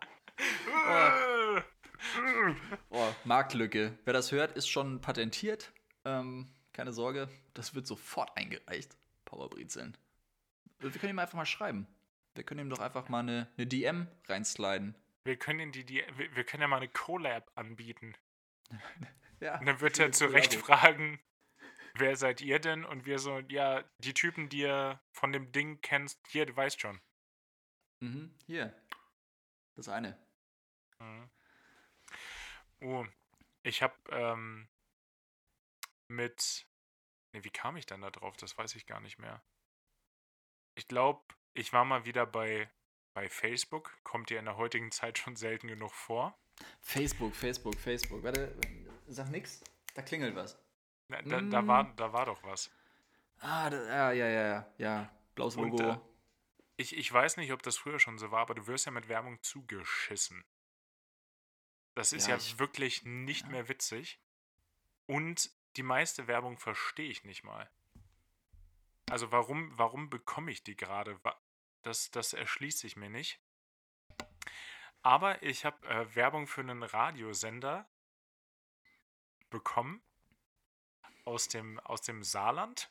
[2.90, 3.98] Oh, Marktlücke.
[4.04, 5.72] Wer das hört, ist schon patentiert.
[6.04, 8.97] Ähm, keine Sorge, das wird sofort eingereicht.
[9.25, 9.97] Powerbrezeln.
[10.79, 11.87] Wir können ihm einfach mal schreiben.
[12.35, 14.95] Wir können ihm doch einfach mal eine, eine DM reinsliden.
[15.25, 18.14] Wir können, ihn die, die, wir wir können ja mal eine Collab anbieten.
[19.41, 19.59] Ja.
[19.59, 21.18] Und dann wird er zu Recht fragen,
[21.95, 22.85] wer seid ihr denn?
[22.85, 26.81] Und wir so, ja, die Typen, die ihr von dem Ding kennst, hier, du weißt
[26.81, 27.01] schon.
[27.99, 28.73] Mhm, hier.
[29.75, 30.16] Das eine.
[31.01, 31.31] Mhm.
[32.83, 33.05] Oh,
[33.64, 34.68] ich habe ähm,
[36.12, 36.66] mit.
[37.32, 38.36] Ne, wie kam ich denn da drauf?
[38.36, 39.42] Das weiß ich gar nicht mehr.
[40.74, 41.22] Ich glaube,
[41.54, 42.70] ich war mal wieder bei,
[43.14, 43.98] bei Facebook.
[44.04, 46.38] Kommt dir in der heutigen Zeit schon selten genug vor.
[46.80, 48.22] Facebook, Facebook, Facebook.
[48.22, 48.54] Warte,
[49.08, 49.62] sag nix.
[49.94, 50.58] Da klingelt was.
[51.08, 52.70] Da, da, da, war, da war doch was.
[53.40, 54.72] Ah, da, ja, ja, ja, ja.
[54.78, 55.90] Ja, blaues Und, Logo.
[55.92, 55.98] äh,
[56.76, 59.08] Ich, ich weiß nicht, ob das früher schon so war, aber du wirst ja mit
[59.08, 60.44] Werbung zugeschissen.
[61.94, 63.50] Das ist Ja, ja, ich- wirklich nicht ja.
[63.50, 64.20] mehr witzig.
[65.06, 67.70] Und die meiste Werbung verstehe ich nicht mal.
[69.11, 71.20] Also warum, warum bekomme ich die gerade?
[71.83, 73.41] Das, das erschließt sich mir nicht.
[75.03, 77.89] Aber ich habe äh, Werbung für einen Radiosender
[79.51, 80.03] bekommen
[81.25, 82.91] aus dem, aus dem Saarland.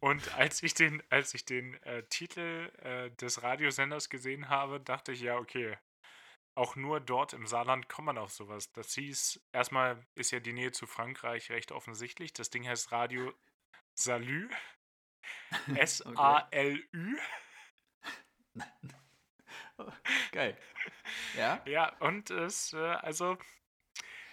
[0.00, 5.12] Und als ich den, als ich den äh, Titel äh, des Radiosenders gesehen habe, dachte
[5.12, 5.76] ich, ja, okay,
[6.54, 8.72] auch nur dort im Saarland kommt man auf sowas.
[8.72, 12.32] Das hieß, erstmal ist ja die Nähe zu Frankreich recht offensichtlich.
[12.32, 13.32] Das Ding heißt Radio
[13.94, 14.48] Salü.
[15.76, 17.18] S-A-L-Ü.
[20.32, 20.56] Geil.
[21.36, 21.62] Ja?
[21.66, 23.36] Ja, und es, äh, also,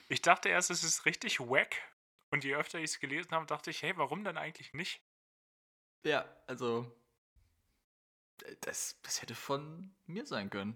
[0.09, 1.75] ich dachte erst, es ist richtig wack.
[2.29, 5.01] Und je öfter ich es gelesen habe, dachte ich, hey, warum denn eigentlich nicht?
[6.03, 6.91] Ja, also.
[8.61, 10.75] Das, das hätte von mir sein können.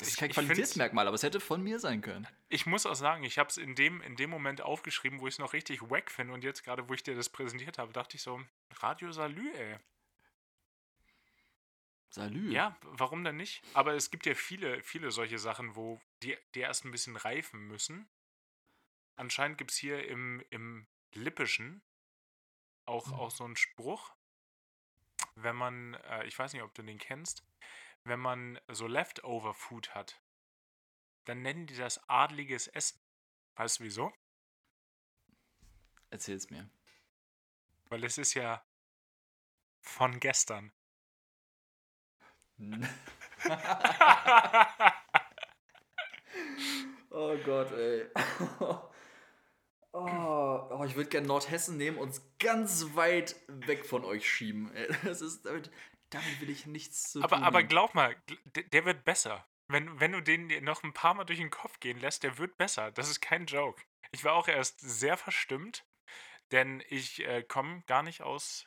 [0.00, 2.26] Das ist kein ich Qualitätsmerkmal, aber es hätte von mir sein können.
[2.48, 5.34] Ich muss auch sagen, ich habe es in dem, in dem Moment aufgeschrieben, wo ich
[5.34, 6.32] es noch richtig wack finde.
[6.34, 8.40] Und jetzt gerade, wo ich dir das präsentiert habe, dachte ich so,
[8.80, 9.76] Radio Salü, ey.
[12.10, 12.50] Salü.
[12.50, 13.62] Ja, warum denn nicht?
[13.74, 17.68] Aber es gibt ja viele, viele solche Sachen, wo die, die erst ein bisschen reifen
[17.68, 18.08] müssen.
[19.16, 21.82] Anscheinend gibt es hier im, im Lippischen
[22.86, 23.14] auch, Mhm.
[23.14, 24.12] auch so einen Spruch,
[25.36, 27.44] wenn man, äh, ich weiß nicht, ob du den kennst,
[28.04, 30.20] wenn man so Leftover-Food hat,
[31.24, 33.00] dann nennen die das adliges Essen.
[33.56, 34.12] Weißt du wieso?
[36.10, 36.68] Erzähl's mir.
[37.88, 38.64] Weil es ist ja
[39.80, 40.72] von gestern.
[47.10, 48.06] oh Gott, ey.
[49.92, 54.70] Oh, oh ich würde gerne Nordhessen nehmen und es ganz weit weg von euch schieben.
[55.04, 55.70] Das ist, damit,
[56.10, 58.16] damit will ich nichts zu aber, tun aber glaub mal,
[58.72, 59.46] der, wird besser.
[59.68, 62.56] Wenn, wenn du den noch ein paar Mal durch den Kopf gehen lässt, der wird
[62.58, 62.90] besser.
[62.90, 63.82] Das ist kein Joke.
[64.12, 65.84] Ich war auch erst sehr verstimmt,
[66.50, 68.66] denn ich äh, komme gar nicht aus,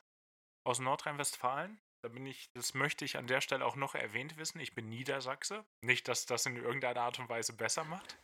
[0.64, 1.80] aus Nordrhein-Westfalen.
[2.02, 4.60] Da bin ich, das möchte ich an der Stelle auch noch erwähnt wissen.
[4.60, 5.66] Ich bin Niedersachse.
[5.82, 8.18] Nicht, dass das in irgendeiner Art und Weise besser macht.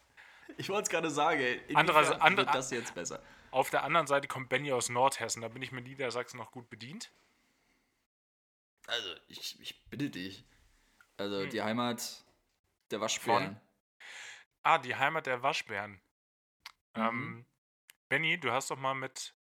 [0.57, 3.21] Ich wollte es gerade sagen, Andererseits- andere- wird das jetzt besser.
[3.51, 5.41] Auf der anderen Seite kommt Benny aus Nordhessen.
[5.41, 7.11] Da bin ich mit Niedersachsen noch gut bedient.
[8.89, 10.43] Also, ich, ich bitte dich.
[11.17, 11.49] Also, Hm.
[11.49, 12.25] die Heimat
[12.91, 13.59] der Waschbären.
[14.63, 16.01] Ah, die Heimat der Waschbären.
[16.95, 17.01] Mhm.
[17.03, 17.45] Ähm,
[18.09, 19.35] Benny, du hast doch mal mit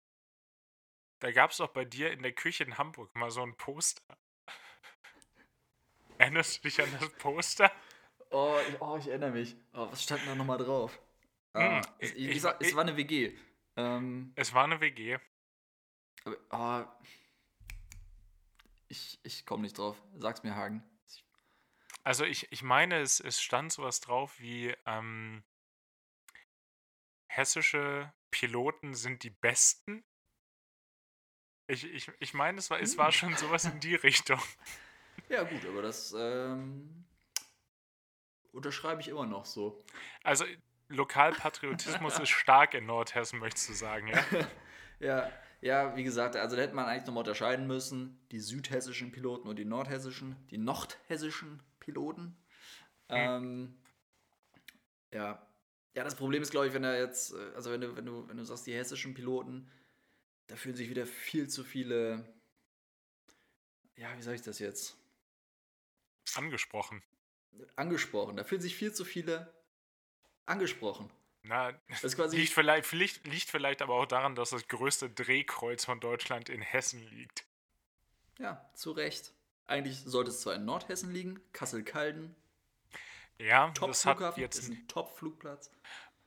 [1.21, 4.03] da gab es doch bei dir in der Küche in Hamburg mal so ein Poster.
[6.19, 7.73] Erinnerst du dich an das Poster?
[8.31, 9.57] Oh, ich, oh, ich erinnere mich.
[9.73, 10.93] Oh, was stand da nochmal drauf?
[11.55, 13.37] Hm, Ah, es, ich- ich- es war eine WG.
[13.77, 15.19] Ähm, Es war eine WG.
[16.25, 17.07] aber, oh,
[18.89, 20.03] ich ich komme nicht drauf.
[20.19, 20.83] Sag's mir, Hagen.
[22.05, 25.43] Also ich, ich meine, es, es stand sowas drauf wie ähm,
[27.27, 30.05] hessische Piloten sind die besten.
[31.67, 34.41] Ich, ich, ich meine, es war, es war schon sowas in die Richtung.
[35.29, 37.05] Ja, gut, aber das ähm,
[38.53, 39.85] unterschreibe ich immer noch so.
[40.23, 40.47] Also
[40.89, 44.25] Lokalpatriotismus ist stark in Nordhessen, möchtest du sagen, ja?
[45.01, 45.31] Ja,
[45.61, 48.21] ja, wie gesagt, also da hätte man eigentlich nochmal unterscheiden müssen.
[48.31, 52.37] Die südhessischen Piloten und die nordhessischen, die nordhessischen Piloten.
[53.09, 53.77] Ähm,
[55.13, 55.45] ja.
[55.95, 58.29] Ja, das Problem ist, glaube ich, wenn er jetzt, äh, also wenn du, wenn du,
[58.29, 59.69] wenn du sagst, die hessischen Piloten,
[60.47, 62.25] da fühlen sich wieder viel zu viele,
[63.97, 64.97] ja, wie sage ich das jetzt?
[66.35, 67.03] Angesprochen.
[67.75, 68.37] Angesprochen.
[68.37, 69.53] Da fühlen sich viel zu viele
[70.47, 71.11] angesprochen.
[71.49, 71.73] Na,
[72.31, 76.61] liegt vielleicht, liegt, liegt vielleicht aber auch daran, dass das größte Drehkreuz von Deutschland in
[76.61, 77.47] Hessen liegt.
[78.39, 79.33] Ja, zu Recht.
[79.67, 82.37] Eigentlich sollte es zwar in Nordhessen liegen, Kassel-Calden,
[83.39, 85.71] Ja, das hat Top-Flughafen, jetzt ist ein Top-Flugplatz.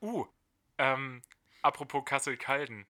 [0.02, 0.26] Uh,
[0.80, 1.22] ähm,
[1.62, 2.88] apropos Kassel-Calden.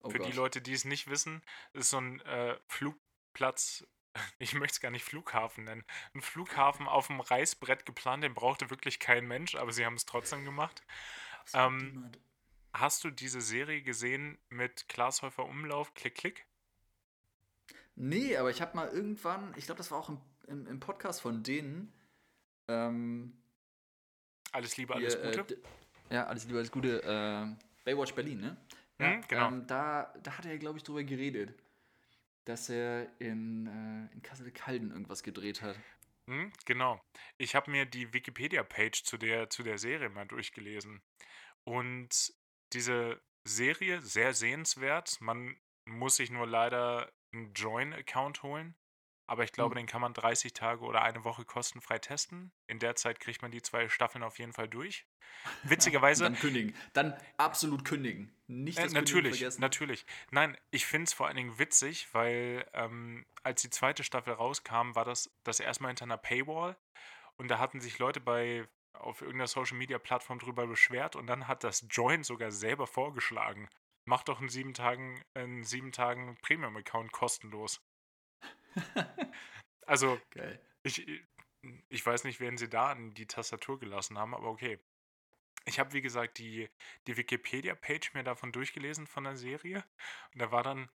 [0.00, 0.34] Oh Für die Gott.
[0.34, 1.42] Leute, die es nicht wissen,
[1.74, 3.86] ist so ein äh, Flugplatz,
[4.38, 8.70] ich möchte es gar nicht Flughafen nennen, ein Flughafen auf dem Reißbrett geplant, den brauchte
[8.70, 10.82] wirklich kein Mensch, aber sie haben es trotzdem gemacht.
[11.52, 12.18] Absolut ähm, niemand.
[12.72, 16.46] Hast du diese Serie gesehen mit Glashäufer Umlauf, Klick, Klick?
[17.94, 21.22] Nee, aber ich habe mal irgendwann, ich glaube, das war auch im, im, im Podcast
[21.22, 21.90] von denen,
[22.68, 23.32] ähm,
[24.52, 25.56] Alles Liebe, alles hier, äh, Gute.
[25.56, 25.62] d-
[26.14, 27.46] ja, alles Liebe, alles Gute, äh,
[27.84, 28.56] Baywatch Berlin, ne?
[28.98, 29.48] Mhm, genau.
[29.48, 31.54] Ähm, da, da hat er, glaube ich, drüber geredet,
[32.44, 35.76] dass er in, äh, in Kassel-Calden irgendwas gedreht hat.
[36.28, 37.00] Hm, genau.
[37.38, 41.02] Ich habe mir die Wikipedia-Page zu der, zu der Serie mal durchgelesen.
[41.64, 42.34] Und
[42.72, 45.20] diese Serie, sehr sehenswert.
[45.20, 48.76] Man muss sich nur leider einen Join-Account holen.
[49.28, 49.82] Aber ich glaube, Hm.
[49.82, 52.52] den kann man 30 Tage oder eine Woche kostenfrei testen.
[52.68, 55.04] In der Zeit kriegt man die zwei Staffeln auf jeden Fall durch.
[55.64, 56.74] Witzigerweise, Dann kündigen.
[56.92, 58.32] Dann absolut kündigen.
[58.46, 59.60] Nicht äh, das Kündigen natürlich, vergessen.
[59.60, 60.06] natürlich.
[60.30, 64.94] Nein, ich finde es vor allen Dingen witzig, weil ähm, als die zweite Staffel rauskam,
[64.94, 66.76] war das das erstmal hinter einer Paywall
[67.36, 71.48] und da hatten sich Leute bei auf irgendeiner Social Media Plattform drüber beschwert und dann
[71.48, 73.68] hat das Join sogar selber vorgeschlagen.
[74.06, 77.80] Mach doch in sieben Tagen in sieben Tagen Premium Account kostenlos.
[79.86, 80.60] Also Geil.
[80.82, 81.06] ich,
[81.88, 84.78] ich weiß nicht, wen sie da an die Tastatur gelassen haben, aber okay.
[85.66, 86.68] Ich habe, wie gesagt, die,
[87.06, 89.84] die Wikipedia-Page mir davon durchgelesen von der Serie.
[90.34, 90.90] Und da war dann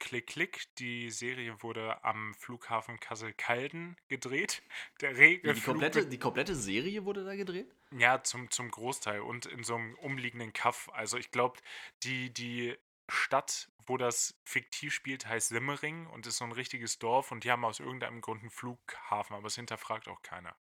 [0.00, 0.64] Klick, Klick.
[0.78, 4.62] Die Serie wurde am Flughafen Kassel-Calden gedreht.
[5.00, 7.72] Der Die, rege die, komplette, die komplette Serie wurde da gedreht?
[7.92, 10.88] ja, zum, zum Großteil und in so einem umliegenden Kaff.
[10.92, 11.60] Also ich glaube,
[12.02, 12.76] die, die
[13.12, 17.50] Stadt, wo das fiktiv spielt, heißt Simmering und ist so ein richtiges Dorf und die
[17.50, 20.56] haben aus irgendeinem Grund einen Flughafen, aber es hinterfragt auch keiner.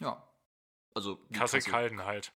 [0.00, 0.28] Ja.
[0.94, 1.16] Also.
[1.32, 2.32] Kassel-Calden halt.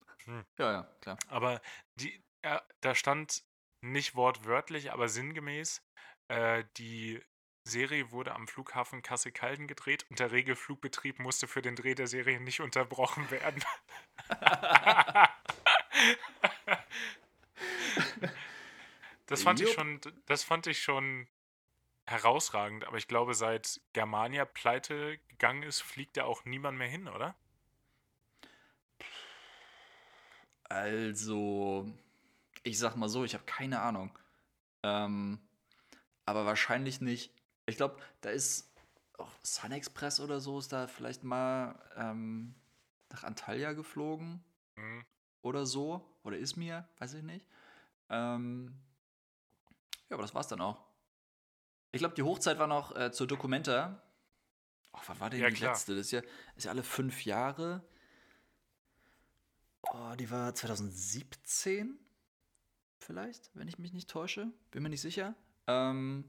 [0.58, 1.18] Ja, ja, klar.
[1.28, 1.62] Aber
[1.94, 3.42] die, ja, da stand
[3.80, 5.82] nicht wortwörtlich, aber sinngemäß,
[6.28, 7.22] äh, die
[7.64, 12.40] Serie wurde am Flughafen Kassel-Calden gedreht und der Regelflugbetrieb musste für den Dreh der Serie
[12.40, 13.62] nicht unterbrochen werden.
[19.30, 21.28] das fand ich schon, das fand ich schon
[22.06, 27.08] herausragend, aber ich glaube, seit Germania pleite gegangen ist, fliegt da auch niemand mehr hin,
[27.08, 27.36] oder?
[30.64, 31.88] Also,
[32.64, 34.18] ich sag mal so, ich habe keine Ahnung.
[34.82, 35.40] Ähm,
[36.26, 37.32] aber wahrscheinlich nicht.
[37.66, 38.72] Ich glaube, da ist
[39.16, 42.54] auch Sun Express oder so ist da vielleicht mal ähm,
[43.10, 44.42] nach Antalya geflogen
[44.76, 45.04] Hm.
[45.42, 46.04] oder so.
[46.24, 47.46] Oder Izmir, weiß ich nicht.
[48.08, 48.74] Ähm,
[50.10, 50.84] ja, aber das war's dann auch.
[51.92, 54.02] Ich glaube, die Hochzeit war noch äh, zur Documenta.
[54.92, 55.72] Oh, wann war denn Ja, die klar.
[55.72, 55.94] letzte?
[55.96, 56.20] Das ist ja,
[56.56, 57.82] ist ja alle fünf Jahre.
[59.82, 61.98] Oh, die war 2017
[62.98, 64.52] vielleicht, wenn ich mich nicht täusche.
[64.70, 65.34] Bin mir nicht sicher.
[65.66, 66.24] Ähm,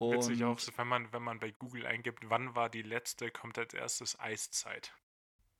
[0.00, 3.30] Witzig und- auch, so, wenn man, wenn man bei Google eingibt, wann war die letzte,
[3.30, 4.92] kommt als erstes Eiszeit.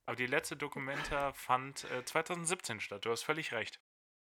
[0.07, 3.05] Aber die letzte Dokumenta fand äh, 2017 statt.
[3.05, 3.81] Du hast völlig recht.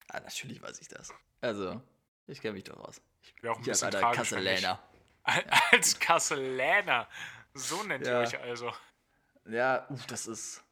[0.09, 1.13] Ah, natürlich weiß ich das.
[1.41, 1.81] Also,
[2.27, 3.01] ich kenne mich doch aus.
[3.21, 4.79] Ich, Wäre auch ein als bisschen tragisch, Kasseläner.
[5.71, 7.07] Als Kasseläner.
[7.53, 8.19] So nennt ihr Ja.
[8.19, 8.73] euch also.
[9.45, 10.63] Ja, uff, das ist.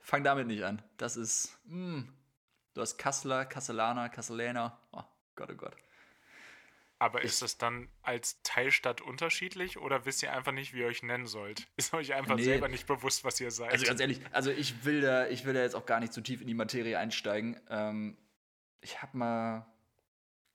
[0.00, 0.82] Fang damit nicht an.
[0.96, 1.58] Das ist.
[1.64, 2.02] mm.
[2.74, 4.78] Du hast Kasseler, Kasselaner, Kasseläner.
[4.92, 5.02] Oh
[5.34, 5.76] Gott, oh Gott.
[7.00, 11.02] Aber ist das dann als Teilstadt unterschiedlich oder wisst ihr einfach nicht, wie ihr euch
[11.02, 11.68] nennen sollt?
[11.76, 12.42] Ist euch einfach nee.
[12.42, 13.70] selber nicht bewusst, was ihr seid?
[13.70, 16.20] Also ganz ehrlich, also ich will da, ich will da jetzt auch gar nicht zu
[16.20, 17.60] tief in die Materie einsteigen.
[17.70, 18.16] Ähm,
[18.80, 19.66] ich habe mal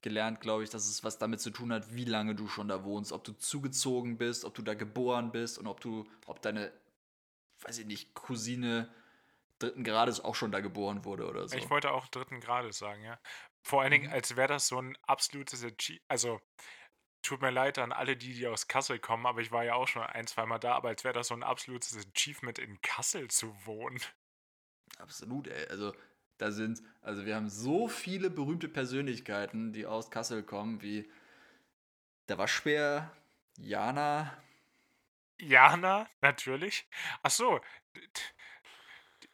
[0.03, 2.83] gelernt, glaube ich, dass es was damit zu tun hat, wie lange du schon da
[2.83, 6.71] wohnst, ob du zugezogen bist, ob du da geboren bist und ob du, ob deine,
[7.61, 8.93] weiß ich nicht, Cousine
[9.59, 11.57] dritten Grades auch schon da geboren wurde oder so.
[11.57, 13.19] Ich wollte auch dritten Grades sagen, ja.
[13.65, 14.13] Vor allen Dingen, mhm.
[14.13, 15.65] als wäre das so ein absolutes,
[16.09, 16.41] also
[17.21, 19.87] tut mir leid an alle, die, die aus Kassel kommen, aber ich war ja auch
[19.87, 23.55] schon ein, zweimal da, aber als wäre das so ein absolutes Achievement, in Kassel zu
[23.65, 24.01] wohnen.
[24.97, 25.65] Absolut, ey.
[25.67, 25.93] Also,
[26.43, 31.09] da sind, also wir haben so viele berühmte Persönlichkeiten, die aus Kassel kommen, wie
[32.27, 33.15] der Waschbär,
[33.57, 34.37] Jana.
[35.39, 36.85] Jana, natürlich.
[37.21, 37.61] Ach so,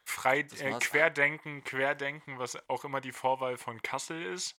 [0.03, 4.55] frei äh, querdenken, querdenken, was auch immer die Vorwahl von Kassel ist.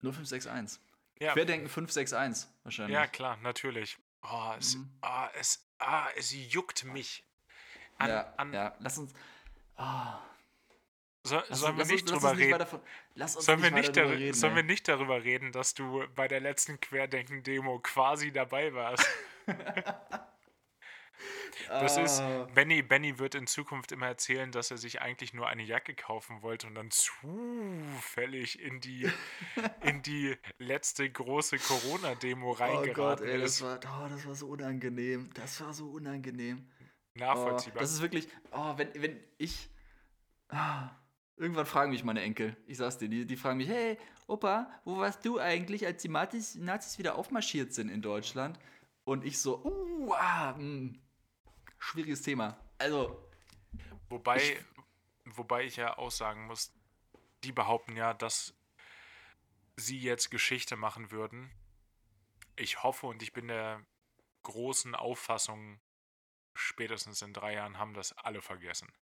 [0.00, 0.80] 0561.
[1.20, 1.34] Ja.
[1.34, 2.94] Querdenken 561 wahrscheinlich.
[2.94, 3.98] Ja, klar, natürlich.
[4.22, 4.90] Oh, es, mhm.
[5.02, 7.26] oh, es, ah, es juckt mich.
[7.98, 9.12] An, ja, an, ja, lass uns.
[9.76, 9.82] Oh.
[11.24, 12.66] So, lass, sollen wir nicht drüber reden?
[13.26, 17.78] sollen, wir nicht reden, sollen wir nicht darüber reden, dass du bei der letzten Querdenken-Demo
[17.78, 19.06] quasi dabei warst?
[21.68, 22.48] Das ist, ah.
[22.54, 26.42] Benny, Benny wird in Zukunft immer erzählen, dass er sich eigentlich nur eine Jacke kaufen
[26.42, 29.10] wollte und dann zufällig in die,
[29.82, 33.60] in die letzte große Corona-Demo reingeraten oh Gott, ey, ist.
[33.60, 35.30] Das war, oh, das war so unangenehm.
[35.34, 36.68] Das war so unangenehm.
[37.14, 37.76] Nachvollziehbar.
[37.76, 39.68] Oh, das ist wirklich, oh, wenn, wenn ich.
[40.50, 40.88] Oh,
[41.36, 44.98] irgendwann fragen mich meine Enkel, ich sag's dir, die, die fragen mich, hey, Opa, wo
[44.98, 48.58] warst du eigentlich, als die Nazis, Nazis wieder aufmarschiert sind in Deutschland?
[49.04, 51.02] Und ich so, uh, ah, mh, hm,
[51.78, 52.56] schwieriges Thema.
[52.78, 53.28] Also.
[54.08, 54.56] Wobei ich,
[55.24, 56.72] wobei ich ja auch sagen muss,
[57.44, 58.54] die behaupten ja, dass
[59.76, 61.50] sie jetzt Geschichte machen würden.
[62.56, 63.84] Ich hoffe und ich bin der
[64.42, 65.80] großen Auffassung,
[66.54, 68.92] spätestens in drei Jahren haben das alle vergessen.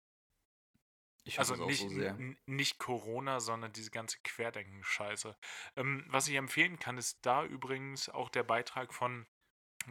[1.23, 2.13] Ich also nicht, so
[2.47, 5.37] nicht Corona, sondern diese ganze Querdenken-Scheiße.
[5.75, 9.27] Ähm, was ich empfehlen kann, ist da übrigens auch der Beitrag von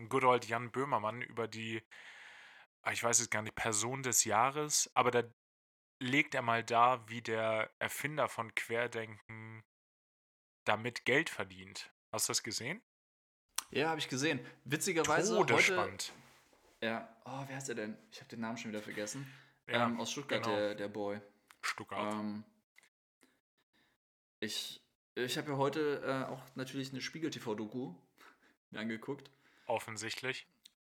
[0.08, 1.82] Good Old Jan Böhmermann über die
[2.82, 5.22] Ah, ich weiß es gar nicht, Person des Jahres, aber da
[6.02, 9.62] legt er mal dar, wie der Erfinder von Querdenken
[10.64, 11.92] damit Geld verdient.
[12.11, 12.82] Hast du das gesehen?
[13.70, 14.44] Ja, habe ich gesehen.
[14.64, 16.11] Witzigerweise heute...
[16.80, 17.96] Ja, oh, wer heißt er denn?
[18.10, 19.26] Ich habe den Namen schon wieder vergessen.
[19.68, 20.56] Ja, ähm, aus Stuttgart, genau.
[20.56, 21.20] der, der Boy.
[21.62, 22.14] Stuttgart.
[22.14, 22.44] Ähm,
[24.40, 24.80] ich
[25.14, 27.94] ich habe ja heute äh, auch natürlich eine Spiegel-TV-Doku
[28.74, 29.30] angeguckt.
[29.66, 30.46] Offensichtlich.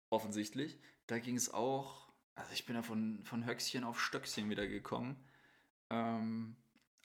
[0.10, 0.80] Offensichtlich.
[1.08, 5.24] Da ging es auch, also ich bin ja von, von Höchstchen auf Stöckchen wieder gekommen.
[5.90, 6.56] Ähm,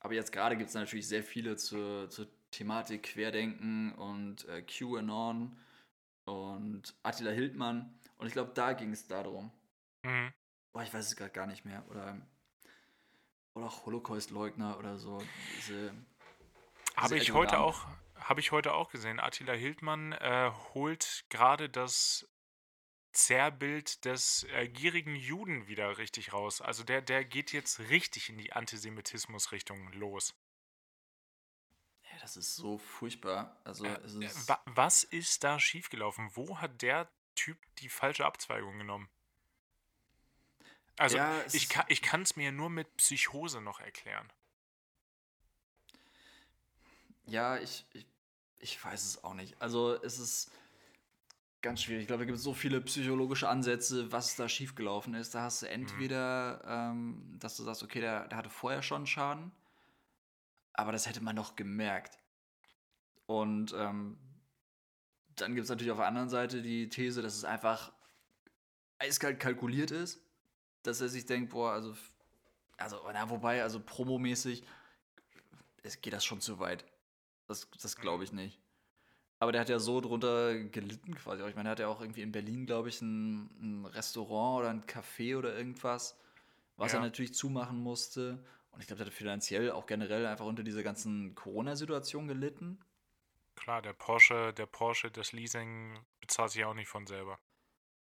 [0.01, 5.59] aber jetzt gerade gibt es natürlich sehr viele zur, zur Thematik Querdenken und äh, QAnon
[6.25, 7.98] und Attila Hildmann.
[8.19, 9.51] Und ich glaube, da ging es darum.
[10.03, 10.33] Mhm.
[10.73, 11.85] Boah, ich weiß es gerade gar nicht mehr.
[11.89, 12.21] Oder,
[13.55, 15.23] oder auch Holocaust-Leugner oder so.
[15.57, 15.95] Diese,
[16.97, 17.87] habe ich heute auch
[18.29, 19.21] habe ich heute auch gesehen.
[19.21, 22.29] Attila Hildmann äh, holt gerade das
[23.13, 26.61] Zerrbild des äh, gierigen Juden wieder richtig raus.
[26.61, 30.35] Also der, der geht jetzt richtig in die Antisemitismus-Richtung los.
[32.03, 33.61] Ja, das ist so furchtbar.
[33.65, 36.31] Also äh, ist was ist da schiefgelaufen?
[36.35, 39.09] Wo hat der Typ die falsche Abzweigung genommen?
[40.97, 44.29] Also ja, ich, kann, ich kann es mir nur mit Psychose noch erklären.
[47.27, 48.07] Ja, ich, ich,
[48.59, 49.55] ich weiß es auch nicht.
[49.63, 50.51] Also es ist
[51.63, 52.03] ganz schwierig.
[52.03, 55.37] Ich glaube, da gibt es so viele psychologische Ansätze, was da schiefgelaufen ist.
[55.37, 56.99] Da hast du entweder, mhm.
[56.99, 59.53] ähm, dass du sagst, okay, der, der hatte vorher schon Schaden,
[60.73, 62.19] aber das hätte man doch gemerkt.
[63.27, 64.19] Und ähm,
[65.41, 67.93] dann gibt es natürlich auf der anderen Seite die These, dass es einfach
[68.99, 70.21] eiskalt kalkuliert ist,
[70.83, 71.97] dass er sich denkt, boah, also,
[72.77, 74.63] also, na, wobei, also promomäßig,
[75.83, 76.85] es geht das schon zu weit.
[77.47, 78.59] Das, das glaube ich nicht.
[79.41, 81.47] Aber der hat ja so drunter gelitten quasi.
[81.47, 84.71] Ich meine, er hat ja auch irgendwie in Berlin, glaube ich, ein, ein, Restaurant oder
[84.71, 86.19] ein Café oder irgendwas,
[86.77, 86.99] was ja.
[86.99, 88.45] er natürlich zumachen musste.
[88.73, 92.79] Und ich glaube, der hat finanziell auch generell einfach unter dieser ganzen Corona-Situation gelitten.
[93.59, 97.39] Klar, der Porsche, der Porsche, das Leasing bezahlt sich auch nicht von selber.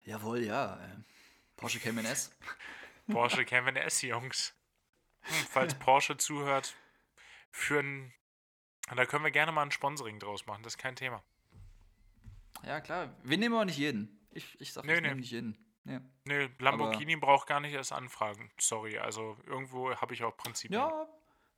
[0.03, 0.79] Jawohl, ja.
[1.57, 2.35] Porsche Cayman S.
[3.11, 4.55] Porsche Cayman S, Jungs.
[5.21, 6.75] Hm, falls Porsche zuhört,
[7.51, 8.13] führen
[8.91, 11.23] und da können wir gerne mal ein Sponsoring draus machen, das ist kein Thema.
[12.63, 13.15] Ja, klar.
[13.23, 14.19] Wir nehmen aber nicht jeden.
[14.31, 15.15] Ich, ich sag, nee, ich nee.
[15.15, 15.57] nicht jeden.
[15.85, 16.01] Ja.
[16.25, 18.51] Nee, Lamborghini aber braucht gar nicht erst anfragen.
[18.59, 20.79] Sorry, also irgendwo habe ich auch Prinzipien.
[20.79, 21.07] Ja,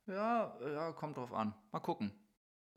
[0.06, 1.54] ja, ja, kommt drauf an.
[1.72, 2.12] Mal gucken.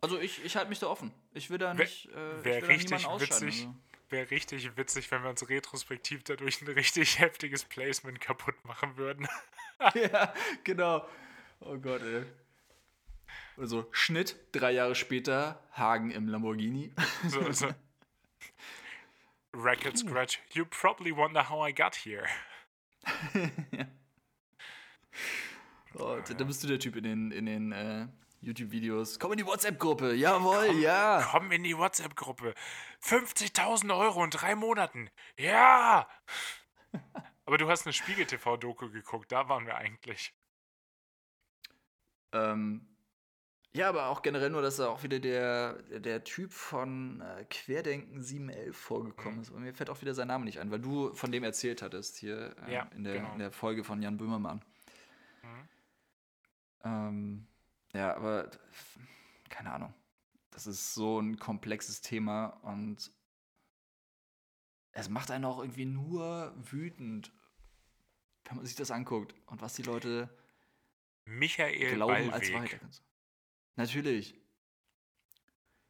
[0.01, 1.11] Also ich, ich halte mich da offen.
[1.33, 3.65] Ich will da nicht, äh, wär ich will richtig witzig.
[3.65, 3.75] Also.
[4.09, 9.27] Wäre richtig witzig, wenn wir uns retrospektiv dadurch ein richtig heftiges Placement kaputt machen würden.
[9.95, 10.33] ja,
[10.63, 11.07] genau.
[11.59, 12.23] Oh Gott, ey.
[13.57, 16.93] Oder so, Schnitt, drei Jahre später, Hagen im Lamborghini.
[17.27, 17.73] So, so.
[19.53, 20.39] Record scratch.
[20.53, 22.27] You probably wonder how I got here.
[25.95, 28.07] Oh, da da bist du der Typ in den, in den äh,
[28.41, 29.19] YouTube-Videos.
[29.19, 30.13] Komm in die WhatsApp-Gruppe.
[30.13, 31.27] Jawohl, ja.
[31.31, 32.53] Komm in die WhatsApp-Gruppe.
[33.03, 35.09] 50.000 Euro in drei Monaten.
[35.37, 36.07] Ja!
[37.45, 40.33] Aber du hast eine Spiegel-TV-Doku geguckt, da waren wir eigentlich.
[42.33, 42.85] Ähm,
[43.73, 48.21] ja, aber auch generell nur, dass da auch wieder der, der Typ von äh, Querdenken
[48.21, 49.49] 711 vorgekommen ist.
[49.51, 52.17] Und mir fällt auch wieder sein Name nicht ein, weil du von dem erzählt hattest
[52.17, 53.31] hier äh, Ja, in, der, genau.
[53.33, 54.63] in der Folge von Jan Böhmermann.
[55.43, 55.69] Mhm.
[56.83, 57.47] Ähm,
[57.97, 58.51] ja, aber
[59.49, 59.93] keine Ahnung.
[60.51, 63.11] Das ist so ein komplexes Thema und
[64.91, 67.31] es macht einen auch irgendwie nur wütend,
[68.45, 70.29] wenn man sich das anguckt und was die Leute
[71.25, 72.53] Michael glauben als Ballweg.
[72.81, 73.01] Wahrheit.
[73.75, 74.39] Natürlich.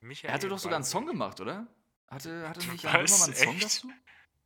[0.01, 0.85] Michael Er hatte doch sogar einen.
[0.85, 1.67] Song gemacht, oder?
[2.07, 2.83] Hatte, hatte nicht?
[2.83, 3.63] Jan Böhmermann einen Song Echt?
[3.63, 3.91] dazu?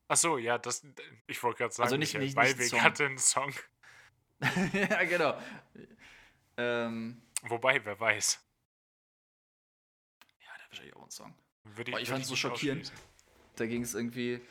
[0.08, 0.86] Ach so, ja, das,
[1.28, 2.82] ich wollte gerade sagen, Also nicht- Michael nicht- nicht Ballweg Song.
[2.84, 3.54] hatte einen Song.
[4.74, 5.40] ja, genau.
[6.58, 8.40] Ähm, Wobei, wer weiß.
[10.40, 11.36] ja, hat wahrscheinlich auch einen Song.
[11.64, 12.92] Würde Boah, ich würde fand's so schockierend.
[13.56, 14.42] Da ging es irgendwie.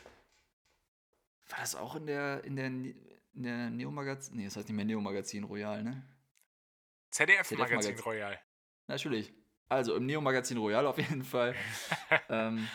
[1.49, 2.95] War das auch in der, in der, in
[3.35, 4.37] der Neo-Magazin?
[4.37, 6.07] Nee, das heißt nicht mehr Neo-Magazin Royal, ne?
[7.11, 8.05] ZDF-Magazin ZDF-Magazin.
[8.05, 8.41] Royal.
[8.87, 9.33] Natürlich.
[9.69, 11.55] Also im Neo-Magazin Royal auf jeden Fall.
[12.29, 12.69] ähm,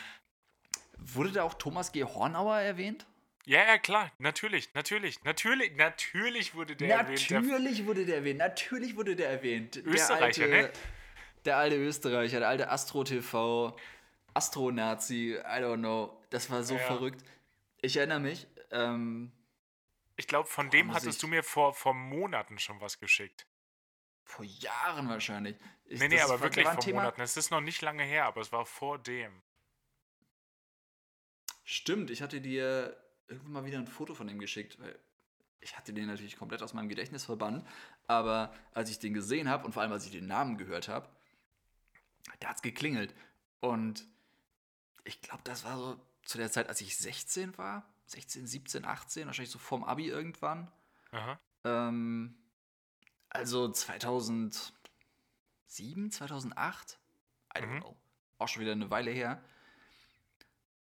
[0.98, 2.04] wurde da auch Thomas G.
[2.04, 3.06] Hornauer erwähnt?
[3.48, 7.30] Ja, ja, klar, natürlich, natürlich, natürlich, natürlich wurde der erwähnt.
[7.30, 8.38] Der Natürlich wurde der erwähnt.
[8.38, 9.76] Natürlich wurde der erwähnt.
[9.76, 10.80] Österreicher, der alte, ne?
[11.44, 13.76] Der alte Österreicher, der alte Astro-TV,
[14.34, 16.20] Astro-Nazi, I don't know.
[16.30, 16.80] Das war so Ja.
[16.80, 17.24] verrückt.
[17.82, 19.30] Ich erinnere mich, ähm,
[20.16, 23.46] ich glaube, von dem hattest ich- du mir vor, vor Monaten schon was geschickt.
[24.24, 25.54] vor Jahren wahrscheinlich.
[25.84, 27.20] Ich, nee, nee, aber wirklich vor Thema- Monaten.
[27.20, 29.40] Es ist noch nicht lange her, aber es war vor dem.
[31.62, 32.96] Stimmt, ich hatte dir
[33.28, 34.98] irgendwann mal wieder ein Foto von ihm geschickt, weil
[35.60, 37.66] ich hatte den natürlich komplett aus meinem Gedächtnis verbannt,
[38.06, 41.08] aber als ich den gesehen habe und vor allem als ich den Namen gehört habe,
[42.40, 43.14] da hat es geklingelt.
[43.60, 44.06] Und
[45.04, 49.26] ich glaube, das war so zu der Zeit, als ich 16 war, 16, 17, 18,
[49.26, 50.70] wahrscheinlich so vorm Abi irgendwann.
[51.10, 51.38] Aha.
[51.64, 52.36] Ähm,
[53.28, 54.72] also 2007,
[56.10, 56.98] 2008?
[57.56, 57.80] I don't Mhm.
[57.80, 57.96] know.
[58.38, 59.42] Auch schon wieder eine Weile her.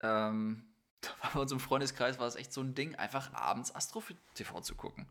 [0.02, 0.69] Ähm,
[1.02, 4.62] da war bei uns im Freundeskreis war es echt so ein Ding, einfach abends Astro-TV
[4.62, 5.08] zu gucken.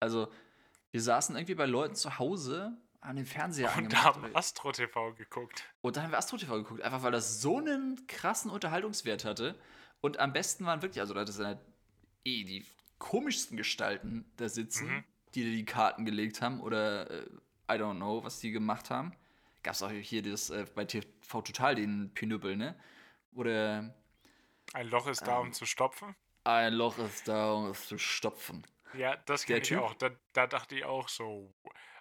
[0.00, 0.30] Also,
[0.90, 4.04] wir saßen irgendwie bei Leuten zu Hause an den Fernseher Und angemacht.
[4.04, 5.64] haben oder- Astro TV geguckt.
[5.82, 9.54] und dann haben wir Astro TV geguckt, einfach weil das so einen krassen Unterhaltungswert hatte.
[10.00, 11.58] Und am besten waren wirklich, also da sind halt
[12.24, 12.64] eh die
[12.98, 15.04] komischsten Gestalten da sitzen, Mhm.
[15.34, 17.22] die dir die Karten gelegt haben oder äh,
[17.70, 19.12] I don't know, was die gemacht haben.
[19.62, 21.06] Gab es auch hier das äh, bei TV
[21.42, 22.74] Total den Pinüppel, ne?
[23.34, 23.94] Oder
[24.72, 25.52] Ein Loch ist da, um Ähm.
[25.52, 26.16] zu stopfen.
[26.44, 28.66] ein Loch ist da, um es zu stopfen.
[28.92, 29.78] Ja, das kenne ich Typ?
[29.78, 29.94] auch.
[29.94, 31.54] Da, da dachte ich auch so.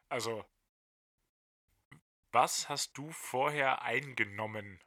[0.09, 0.45] Also,
[2.31, 4.79] was hast du vorher eingenommen?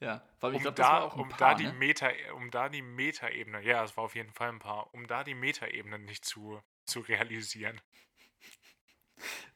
[0.00, 1.72] Ja, allem, ich Um glaube, das da, war auch um Paar, da die ne?
[1.72, 5.24] Meta, um da die Metaebene, ja, es war auf jeden Fall ein paar, um da
[5.24, 7.80] die Metaebene nicht zu, zu realisieren.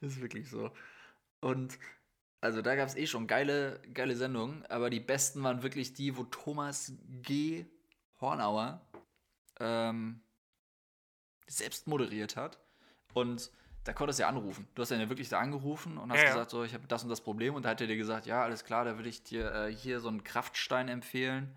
[0.01, 0.71] Das ist wirklich so.
[1.41, 1.79] Und
[2.41, 6.17] also da gab es eh schon geile, geile Sendungen, aber die besten waren wirklich die,
[6.17, 7.65] wo Thomas G.
[8.19, 8.81] Hornauer
[9.59, 10.21] ähm,
[11.47, 12.59] selbst moderiert hat.
[13.13, 13.51] Und
[13.83, 14.67] da konntest du ja anrufen.
[14.75, 16.27] Du hast ja wirklich da angerufen und hast ja.
[16.27, 17.55] gesagt, so, ich habe das und das Problem.
[17.55, 19.99] Und da hat er dir gesagt, ja, alles klar, da würde ich dir äh, hier
[19.99, 21.55] so einen Kraftstein empfehlen.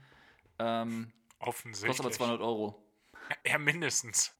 [0.59, 1.89] Ähm, Offensichtlich.
[1.89, 2.83] kostet aber 200 Euro.
[3.47, 4.35] Ja, mindestens.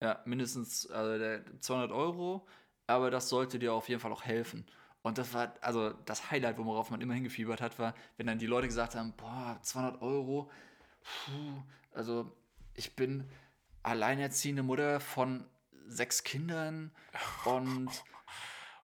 [0.00, 2.46] Ja, mindestens also der 200 Euro,
[2.86, 4.64] aber das sollte dir auf jeden Fall auch helfen.
[5.02, 8.46] Und das war, also das Highlight, worauf man immer hingefiebert hat, war, wenn dann die
[8.46, 10.50] Leute gesagt haben, boah, 200 Euro,
[11.02, 12.30] puh, also
[12.74, 13.24] ich bin
[13.82, 15.44] alleinerziehende Mutter von
[15.86, 16.90] sechs Kindern
[17.44, 17.90] und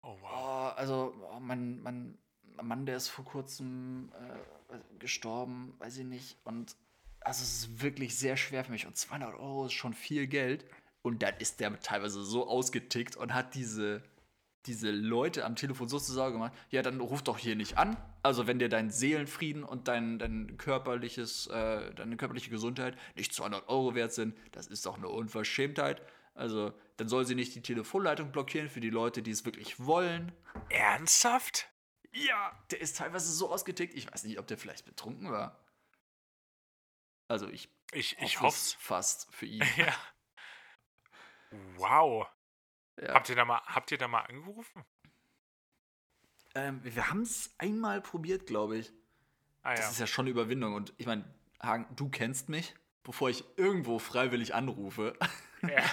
[0.08, 0.30] Oh wow.
[0.32, 2.18] Oh, also oh, mein, mein
[2.62, 6.38] Mann, der ist vor kurzem äh, gestorben, weiß ich nicht.
[6.44, 6.76] Und
[7.20, 8.86] also es ist wirklich sehr schwer für mich.
[8.86, 10.64] Und 200 Euro ist schon viel Geld.
[11.02, 14.02] Und dann ist der teilweise so ausgetickt und hat diese,
[14.66, 17.96] diese Leute am Telefon so zur Sorge gemacht, ja, dann ruf doch hier nicht an.
[18.22, 23.68] Also wenn dir dein Seelenfrieden und dein, dein körperliches, äh, deine körperliche Gesundheit nicht 200
[23.68, 26.02] Euro wert sind, das ist doch eine Unverschämtheit.
[26.34, 30.32] Also dann soll sie nicht die Telefonleitung blockieren für die Leute, die es wirklich wollen.
[30.68, 31.68] Ernsthaft?
[32.12, 33.94] Ja, der ist teilweise so ausgetickt.
[33.94, 35.58] Ich weiß nicht, ob der vielleicht betrunken war.
[37.28, 39.62] Also ich, Ich, ich hoffe es fast für ihn.
[39.76, 39.94] Ja.
[41.76, 42.26] Wow.
[43.00, 43.14] Ja.
[43.14, 44.84] Habt ihr da mal, habt ihr da mal angerufen?
[46.54, 48.92] Ähm, wir haben es einmal probiert, glaube ich.
[49.62, 49.90] Ah Das ja.
[49.90, 50.74] ist ja schon eine Überwindung.
[50.74, 51.24] Und ich meine,
[51.62, 52.74] Hagen, du kennst mich,
[53.04, 55.16] bevor ich irgendwo freiwillig anrufe.
[55.62, 55.84] ja.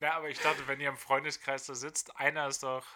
[0.00, 2.86] Na, aber ich dachte, wenn ihr im Freundeskreis da sitzt, einer ist doch.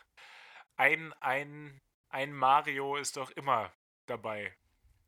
[0.76, 1.80] Ein, ein,
[2.10, 3.72] ein Mario ist doch immer
[4.06, 4.54] dabei.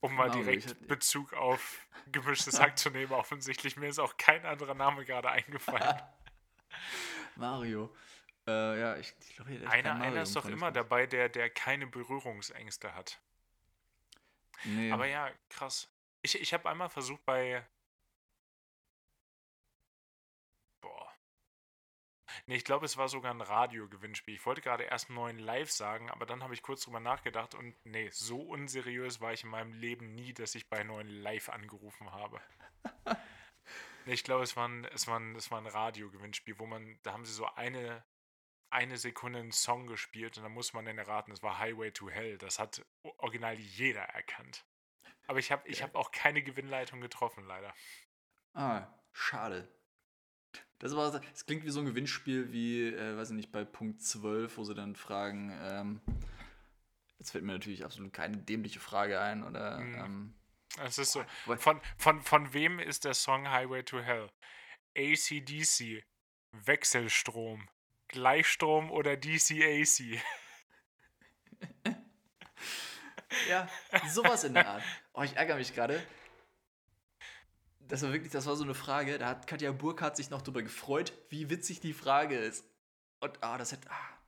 [0.01, 3.77] Um mal Mario, direkt ich hätte- Bezug auf gemischtes Hack zu nehmen, offensichtlich.
[3.77, 6.01] Mir ist auch kein anderer Name gerade eingefallen.
[7.37, 7.95] Mario.
[8.49, 12.95] Äh, ja, ich, ich glaube, Einer, einer ist doch immer dabei, der, der keine Berührungsängste
[12.95, 13.21] hat.
[14.65, 14.91] Nee.
[14.91, 15.91] Aber ja, krass.
[16.23, 17.63] Ich, ich habe einmal versucht bei.
[20.81, 21.13] Boah.
[22.47, 24.35] Nee, ich glaube, es war sogar ein Radio-Gewinnspiel.
[24.37, 27.77] Ich wollte gerade erst neuen Live sagen, aber dann habe ich kurz drüber nachgedacht und
[27.85, 32.11] nee, so unseriös war ich in meinem Leben nie, dass ich bei neuen Live angerufen
[32.13, 32.41] habe.
[34.07, 36.99] nee, ich glaube, es war ein, es war ein, es war ein Radio-Gewinnspiel, wo man,
[37.03, 38.03] da haben sie so eine,
[38.71, 41.33] eine Sekunde einen Song gespielt und dann muss man den erraten.
[41.33, 42.39] Es war Highway to Hell.
[42.39, 42.85] Das hat
[43.19, 44.65] original jeder erkannt.
[45.27, 47.75] Aber ich habe ich hab auch keine Gewinnleitung getroffen, leider.
[48.55, 49.69] Ah, schade.
[50.79, 54.01] Das, war, das klingt wie so ein Gewinnspiel wie, äh, weiß ich nicht, bei Punkt
[54.01, 56.01] 12, wo sie dann fragen, ähm,
[57.19, 59.95] jetzt fällt mir natürlich absolut keine dämliche Frage ein, oder, Mhm.
[59.97, 60.35] ähm,
[60.83, 61.25] Es ist so.
[61.57, 64.31] Von, von, von wem ist der Song Highway to Hell?
[64.97, 66.05] ACDC,
[66.53, 67.69] Wechselstrom,
[68.09, 70.23] Gleichstrom oder DCAC?
[73.49, 73.69] Ja,
[74.09, 74.83] sowas in der Art.
[75.13, 76.03] Oh, ich ärgere mich gerade.
[77.81, 80.63] Das war wirklich, das war so eine Frage, da hat Katja Burkhardt sich noch drüber
[80.63, 82.65] gefreut, wie witzig die Frage ist.
[83.21, 84.19] Und ah, das hätte, ah,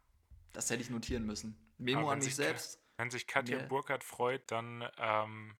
[0.53, 1.57] das hätte ich notieren müssen.
[1.79, 2.79] Memo Aber an mich selbst.
[2.97, 3.67] Wenn sich Katja Nee.
[3.67, 5.57] Burkhardt freut, dann ähm,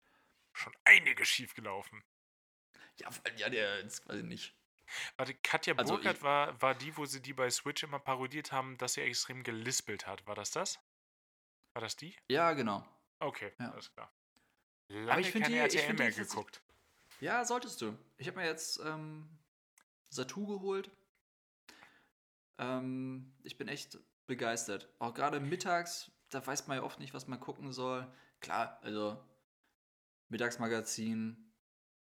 [0.53, 2.03] schon einiges schiefgelaufen.
[2.97, 4.55] Ja, ja, der, das weiß ich nicht.
[5.17, 8.53] Warte, Katja Also Burkhardt ich- war, war die, wo sie die bei Switch immer parodiert
[8.53, 10.27] haben, dass sie extrem gelispelt hat.
[10.27, 10.79] War das das?
[11.75, 12.17] War das die?
[12.29, 12.87] Ja, genau.
[13.21, 13.71] Okay, Ja.
[13.73, 14.13] alles klar.
[14.89, 16.63] Lange ich find keine die- ich RTL die mehr tatsächlich- geguckt.
[17.21, 17.97] Ja, solltest du.
[18.17, 19.29] Ich habe mir jetzt ähm,
[20.09, 20.91] Satu geholt.
[22.59, 24.89] Ähm, ich bin echt begeistert.
[24.99, 28.07] Auch gerade mittags, da weiß man ja oft nicht, was man gucken soll.
[28.41, 29.23] Klar, also
[30.29, 31.53] Mittagsmagazin,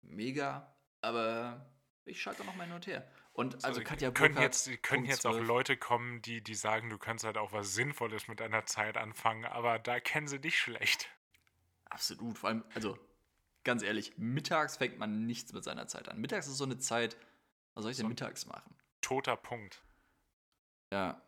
[0.03, 1.72] mega, aber
[2.05, 3.09] ich schalte noch mal hin und her.
[3.33, 5.47] Und also, Katja können Burkhardt, jetzt, können jetzt auch 12.
[5.47, 9.45] Leute kommen, die, die sagen, du kannst halt auch was Sinnvolles mit deiner Zeit anfangen,
[9.47, 11.09] aber da kennen sie dich schlecht.
[11.87, 12.99] Absolut, vor allem, also
[13.65, 16.21] ganz ehrlich, mittags fängt man nichts mit seiner Zeit an.
[16.21, 17.17] Mittags ist so eine Zeit,
[17.75, 18.77] was soll ich denn So- mittags machen?
[19.01, 19.83] Toter Punkt.
[20.93, 21.23] Ja.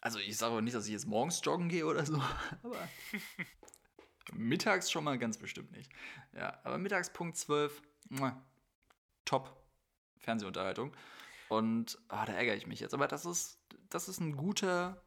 [0.00, 2.22] Also ich sage auch nicht, dass ich jetzt morgens joggen gehe oder so,
[2.62, 2.88] aber
[4.32, 5.92] mittags schon mal ganz bestimmt nicht.
[6.32, 7.82] Ja, aber mittags Punkt 12,
[9.26, 9.56] muah, top
[10.18, 10.92] Fernsehunterhaltung.
[11.48, 12.94] Und ah, da ärgere ich mich jetzt.
[12.94, 15.02] Aber das ist, das ist ein guter,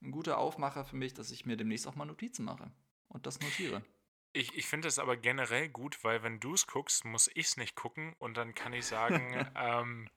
[0.00, 2.70] ein guter Aufmacher für mich, dass ich mir demnächst auch mal Notizen mache
[3.08, 3.82] und das notiere.
[4.32, 7.56] Ich, ich finde es aber generell gut, weil wenn du es guckst, muss ich es
[7.58, 10.08] nicht gucken und dann kann ich sagen, ähm,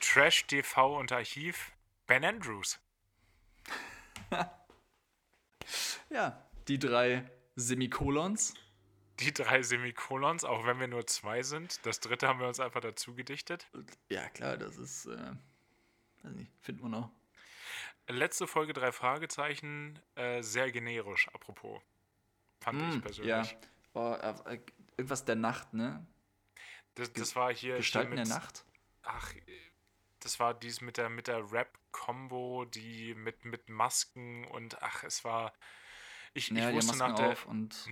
[0.00, 1.72] Trash TV und Archiv,
[2.06, 2.78] Ben Andrews.
[6.10, 8.54] Ja, die drei Semikolons.
[9.20, 11.84] Die drei Semikolons, auch wenn wir nur zwei sind.
[11.86, 13.68] Das dritte haben wir uns einfach dazu gedichtet.
[14.08, 15.32] Ja, klar, das ist, äh,
[16.22, 17.10] weiß nicht, finden wir noch.
[18.08, 21.80] Letzte Folge drei Fragezeichen, äh, sehr generisch, apropos.
[22.60, 23.52] Fand Mm, ich persönlich.
[23.52, 23.58] Ja.
[23.94, 24.58] Oh, äh,
[24.96, 26.04] irgendwas der Nacht, ne?
[26.96, 27.76] Das, das war hier.
[27.76, 28.64] Gestalten hier der mit, Nacht?
[29.02, 29.32] Ach,
[30.20, 35.24] das war dies mit der, mit der Rap-Combo, die mit, mit Masken und ach, es
[35.24, 35.52] war.
[36.36, 37.36] Ich, Ja, ich wusste nach der.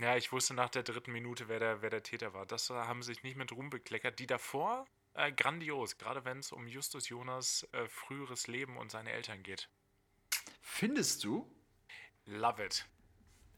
[0.01, 2.45] Ja, ich wusste nach der dritten Minute, wer der, wer der Täter war.
[2.45, 4.19] Das haben sich nicht mit Ruhm bekleckert.
[4.19, 9.11] Die davor, äh, grandios, gerade wenn es um Justus Jonas äh, früheres Leben und seine
[9.11, 9.69] Eltern geht.
[10.61, 11.49] findest du?
[12.25, 12.85] Love it.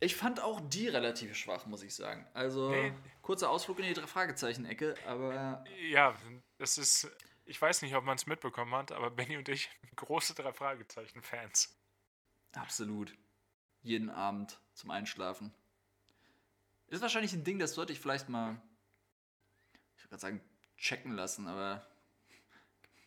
[0.01, 2.27] Ich fand auch die relativ schwach, muss ich sagen.
[2.33, 2.93] Also, Nee.
[3.21, 6.15] kurzer Ausflug in die Fragezeichen-Ecke, aber Ja,
[6.57, 7.09] das ist.
[7.47, 11.75] Ich weiß nicht, ob man es mitbekommen hat, aber Benny und ich, große drei Fragezeichen-Fans.
[12.53, 13.15] absolut.
[13.85, 15.53] Jeden Abend zum Einschlafen.
[16.87, 18.59] Ist wahrscheinlich ein Ding, das sollte ich vielleicht mal,
[19.95, 20.41] ich würde gerade sagen,
[20.75, 21.85] checken lassen, aber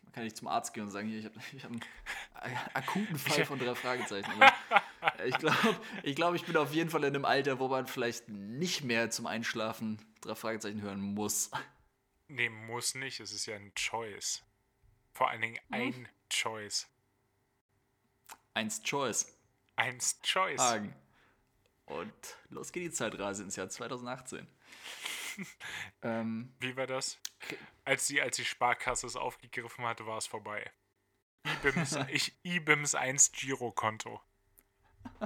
[0.03, 3.19] man kann nicht zum Arzt gehen und sagen, hier, ich habe ich hab einen akuten
[3.19, 4.31] Fall von drei Fragezeichen.
[5.01, 7.85] Aber ich glaube, ich, glaub, ich bin auf jeden Fall in einem Alter, wo man
[7.85, 11.51] vielleicht nicht mehr zum Einschlafen drei Fragezeichen hören muss.
[12.27, 13.19] Nee, muss nicht.
[13.19, 14.43] Es ist ja ein Choice.
[15.13, 16.87] Vor allen Dingen ein Choice.
[18.53, 19.38] Eins Choice.
[19.79, 20.59] Eins Choice.
[20.59, 20.93] Hagen.
[21.85, 22.13] Und
[22.49, 24.47] los geht die Zeitreise ins Jahr 2018.
[26.03, 27.17] ähm, Wie war das?
[27.85, 30.69] Als die, als die Sparkasse es aufgegriffen hatte, war es vorbei.
[31.47, 34.21] IBIMS, ich, IBIMS 1 Girokonto.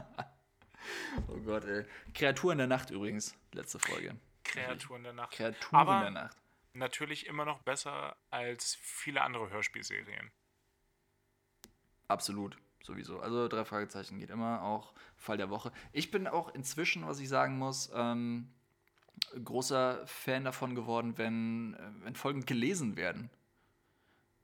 [1.28, 1.86] oh Gott, ey.
[2.14, 4.16] Kreaturen der Nacht übrigens, letzte Folge.
[4.44, 5.32] Kreaturen der Nacht.
[5.32, 6.38] Kreaturen Aber- der Nacht.
[6.76, 10.32] Natürlich immer noch besser als viele andere Hörspielserien.
[12.08, 13.20] Absolut, sowieso.
[13.20, 15.72] Also drei Fragezeichen geht immer, auch Fall der Woche.
[15.92, 18.50] Ich bin auch inzwischen, was ich sagen muss, ähm,
[19.44, 23.30] großer Fan davon geworden, wenn, äh, wenn Folgen gelesen werden.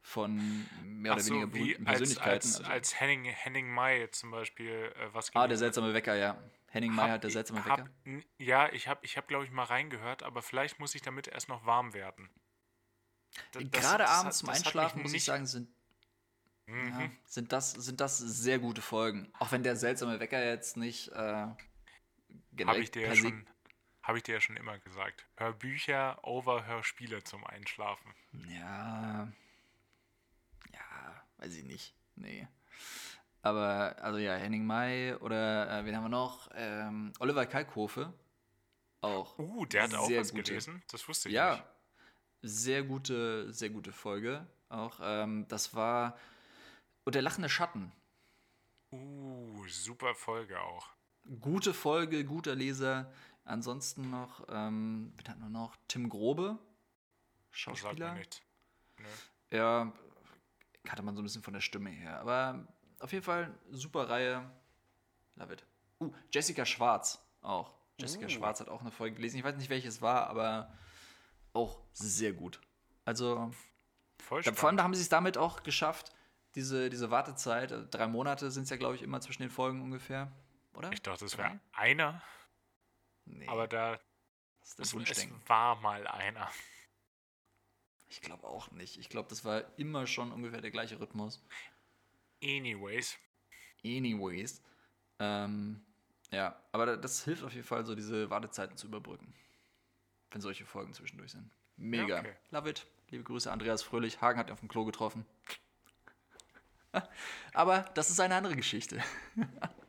[0.02, 2.32] Von mehr oder so, weniger berühmten als, Persönlichkeiten.
[2.48, 6.42] als, also, als Henning, Henning May zum Beispiel äh, was ah, der seltsame Wecker, ja.
[6.68, 7.90] Henning May hat der seltsame hab, Wecker.
[8.06, 11.28] n- Ja, ich habe, ich hab, glaube ich, mal reingehört, aber vielleicht muss ich damit
[11.28, 12.30] erst noch warm werden.
[13.52, 15.70] Das- Gerade das abends zum Einschlafen, muss ich sagen, sind,
[16.70, 17.00] Mhm.
[17.00, 19.32] ja, sind, das, sind das sehr gute Folgen.
[19.40, 21.48] Auch wenn der seltsame Wecker jetzt nicht äh,
[22.66, 23.32] Habe ich dir ja
[24.04, 25.28] habe ich dir ja schon immer gesagt.
[25.36, 28.12] Hör Bücher over Hörspiele zum Einschlafen.
[28.48, 29.32] Ja.
[30.74, 31.94] Ja, weiß ich nicht.
[32.16, 32.48] Nee.
[33.42, 36.50] Aber, also ja, Henning May oder äh, wen haben wir noch?
[36.56, 38.14] Ähm, Oliver Kalkofe.
[39.02, 39.38] Auch.
[39.38, 40.44] Uh, der hat auch was gute.
[40.44, 40.82] gelesen.
[40.92, 41.54] Das wusste ich Ja.
[41.54, 41.64] nicht.
[42.42, 44.48] Sehr gute, sehr gute Folge.
[44.70, 46.18] Auch, ähm, das war.
[47.06, 47.92] Und der lachende Schatten.
[48.92, 50.88] Uh, super Folge auch.
[51.42, 53.12] Gute Folge, guter Leser.
[53.46, 55.76] Ansonsten noch, ähm, wen hatten wir noch?
[55.88, 56.58] Tim Grobe.
[57.52, 58.14] Das sagt mir Schauspieler.
[58.16, 58.42] nichts.
[58.98, 59.06] Nö.
[59.52, 59.92] Ja,
[60.88, 62.20] hatte man so ein bisschen von der Stimme her.
[62.20, 62.68] Aber
[63.00, 64.50] auf jeden Fall super Reihe.
[65.36, 65.66] Love it.
[66.00, 67.74] Uh, Jessica Schwarz auch.
[68.00, 68.30] Jessica Uh.
[68.30, 69.38] Schwarz hat auch eine Folge gelesen.
[69.38, 70.74] Ich weiß nicht, welches war, aber
[71.54, 72.62] auch sehr gut.
[73.06, 73.52] Also,
[74.20, 74.60] Voll da, spannend.
[74.60, 76.12] vor allem da haben sie es damit auch geschafft,
[76.56, 79.82] diese, diese Wartezeit, äh, drei Monate sind es ja, glaube ich, immer zwischen den Folgen
[79.82, 80.32] ungefähr.
[80.74, 80.92] Oder?
[80.92, 82.22] ich dachte, es wäre einer,
[83.26, 84.00] Nee, aber da
[84.62, 86.50] das ist das es, es war mal einer.
[88.08, 88.98] Ich glaube auch nicht.
[88.98, 91.44] Ich glaube, das war immer schon ungefähr der gleiche Rhythmus.
[92.44, 93.18] Anyways,
[93.84, 94.64] Anyways.
[95.20, 95.82] Ähm,
[96.32, 99.34] ja, aber da- das hilft auf jeden Fall, so diese Wartezeiten zu überbrücken.
[100.32, 101.50] Wenn solche Folgen zwischendurch sind.
[101.78, 102.16] Mega.
[102.16, 102.36] Ja, okay.
[102.52, 102.88] Love it.
[103.10, 104.22] Liebe Grüße, Andreas Fröhlich.
[104.22, 105.26] Hagen hat ihn auf dem Klo getroffen.
[107.54, 109.04] Aber das ist eine andere Geschichte.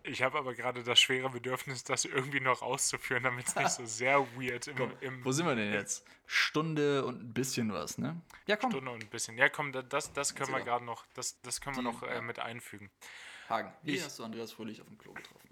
[0.02, 3.86] ich habe aber gerade das schwere Bedürfnis, das irgendwie noch auszuführen, damit es nicht so
[3.86, 6.06] sehr weird im, im Wo sind wir denn jetzt?
[6.26, 8.20] Stunde und ein bisschen was, ne?
[8.46, 8.70] Ja, komm.
[8.70, 9.36] Stunde und ein bisschen.
[9.38, 12.02] Ja, komm, da- das, das können wir gerade noch, das, das können wir Die- noch
[12.02, 12.20] äh, ja.
[12.20, 12.90] mit einfügen.
[13.48, 15.48] Hagen, wie Ich- hast du Andreas Fröhlich auf dem Klo getroffen?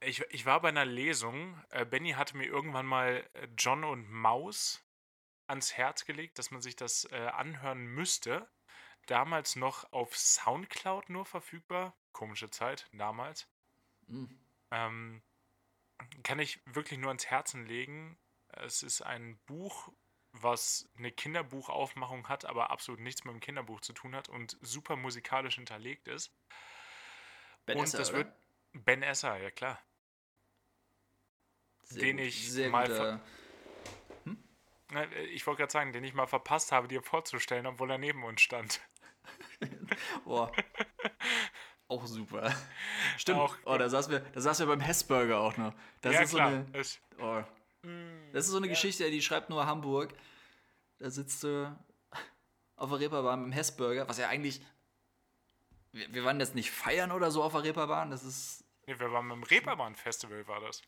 [0.00, 1.60] Ich, ich war bei einer Lesung.
[1.70, 4.82] Äh, Benny hatte mir irgendwann mal äh, John und Maus
[5.48, 8.48] ans Herz gelegt, dass man sich das äh, anhören müsste.
[9.06, 11.94] Damals noch auf Soundcloud nur verfügbar.
[12.12, 13.48] Komische Zeit, damals.
[14.08, 14.38] Hm.
[14.70, 15.22] Ähm,
[16.22, 18.18] kann ich wirklich nur ans Herzen legen.
[18.48, 19.92] Es ist ein Buch,
[20.32, 24.96] was eine Kinderbuchaufmachung hat, aber absolut nichts mit dem Kinderbuch zu tun hat und super
[24.96, 26.32] musikalisch hinterlegt ist.
[27.64, 28.18] Ben und Esser, das oder?
[28.18, 28.32] wird
[28.72, 29.80] Ben Esser, ja klar.
[31.84, 32.26] Sehr den gut.
[32.26, 33.20] ich mal guter-
[34.90, 37.98] Na, äh, Ich wollte gerade sagen, den ich mal verpasst habe, dir vorzustellen, obwohl er
[37.98, 38.80] neben uns stand.
[40.24, 40.52] Boah.
[41.88, 42.52] auch super.
[43.16, 43.38] Stimmt.
[43.40, 45.74] Auch- oh, da saßen wir, da saßen wir beim Hessburger auch noch.
[46.00, 46.50] Das ja, ist klar.
[46.50, 46.66] so eine.
[46.78, 47.42] Es- Oh,
[48.32, 50.12] das ist so eine Geschichte, die schreibt nur Hamburg.
[50.98, 51.74] Da sitzt du
[52.76, 54.60] auf der Reeperbahn mit dem Hessburger, was ja eigentlich.
[55.92, 58.64] Wir, wir waren jetzt nicht feiern oder so auf der Reeperbahn, das ist.
[58.86, 60.82] nee, wir waren beim Reeperbahn-Festival, war das.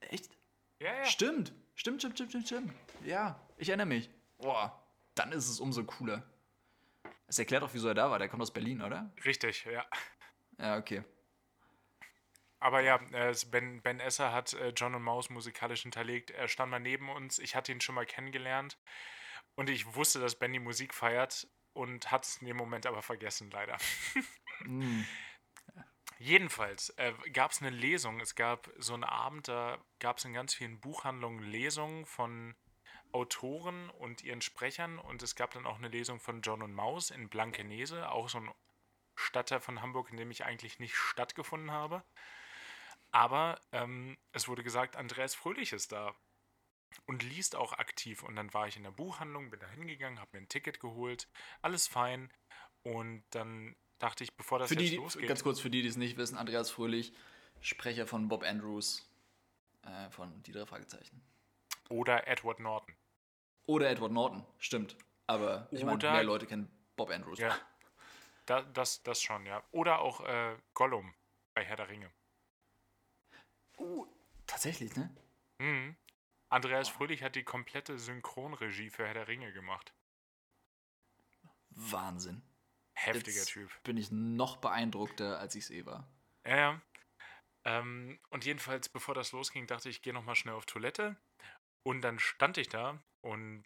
[0.00, 0.30] Echt?
[0.78, 1.04] Ja, ja.
[1.06, 1.52] Stimmt.
[1.74, 2.72] Stimmt, stimmt, stimmt, stimmt, stimmt.
[3.04, 4.08] Ja, ich erinnere mich.
[4.38, 4.80] Boah,
[5.16, 6.22] dann ist es umso cooler.
[7.26, 8.18] Das erklärt auch, wieso er da war.
[8.18, 9.12] Der kommt aus Berlin, oder?
[9.24, 9.84] Richtig, ja.
[10.58, 11.02] Ja, okay.
[12.60, 16.30] Aber ja, äh, Ben, ben Esser hat äh, John und Maus musikalisch hinterlegt.
[16.30, 17.38] Er stand mal neben uns.
[17.38, 18.78] Ich hatte ihn schon mal kennengelernt.
[19.54, 23.02] Und ich wusste, dass Ben die Musik feiert und hat es in dem Moment aber
[23.02, 23.76] vergessen, leider.
[24.60, 25.02] Mm.
[26.18, 28.20] Jedenfalls äh, gab es eine Lesung.
[28.20, 32.54] Es gab so einen Abend, da gab es in ganz vielen Buchhandlungen Lesungen von
[33.14, 34.98] Autoren und ihren Sprechern.
[34.98, 38.38] Und es gab dann auch eine Lesung von John und Maus in Blankenese, auch so
[38.38, 38.50] ein
[39.14, 42.02] Stadtteil von Hamburg, in dem ich eigentlich nicht stattgefunden habe.
[43.12, 46.14] Aber ähm, es wurde gesagt, Andreas Fröhlich ist da
[47.06, 48.24] und liest auch aktiv.
[48.24, 51.28] Und dann war ich in der Buchhandlung, bin da hingegangen, habe mir ein Ticket geholt,
[51.62, 52.32] alles fein.
[52.82, 55.28] Und dann dachte ich, bevor das Für jetzt die, losgeht.
[55.28, 57.12] ganz kurz für die, die es nicht wissen, Andreas Fröhlich,
[57.60, 59.08] Sprecher von Bob Andrews
[59.82, 61.22] äh, von Die drei Fragezeichen.
[61.88, 62.93] Oder Edward Norton.
[63.66, 64.96] Oder Edward Norton, stimmt.
[65.26, 67.38] Aber ich meine, mehr Leute kennen Bob Andrews.
[67.38, 67.56] Ja.
[68.46, 69.62] Da, das, das schon, ja.
[69.70, 71.14] Oder auch äh, Gollum
[71.54, 72.10] bei Herr der Ringe.
[73.78, 74.06] Uh,
[74.46, 75.14] tatsächlich, ne?
[75.58, 75.96] Mhm.
[76.50, 79.94] Andreas Fröhlich hat die komplette Synchronregie für Herr der Ringe gemacht.
[81.70, 82.42] Wahnsinn.
[82.92, 83.70] Heftiger Jetzt Typ.
[83.82, 86.06] Bin ich noch beeindruckter, als ich es eh war.
[86.46, 86.80] Ja, ja.
[87.64, 91.16] Ähm, und jedenfalls, bevor das losging, dachte ich, ich gehe nochmal schnell auf Toilette.
[91.82, 93.64] Und dann stand ich da und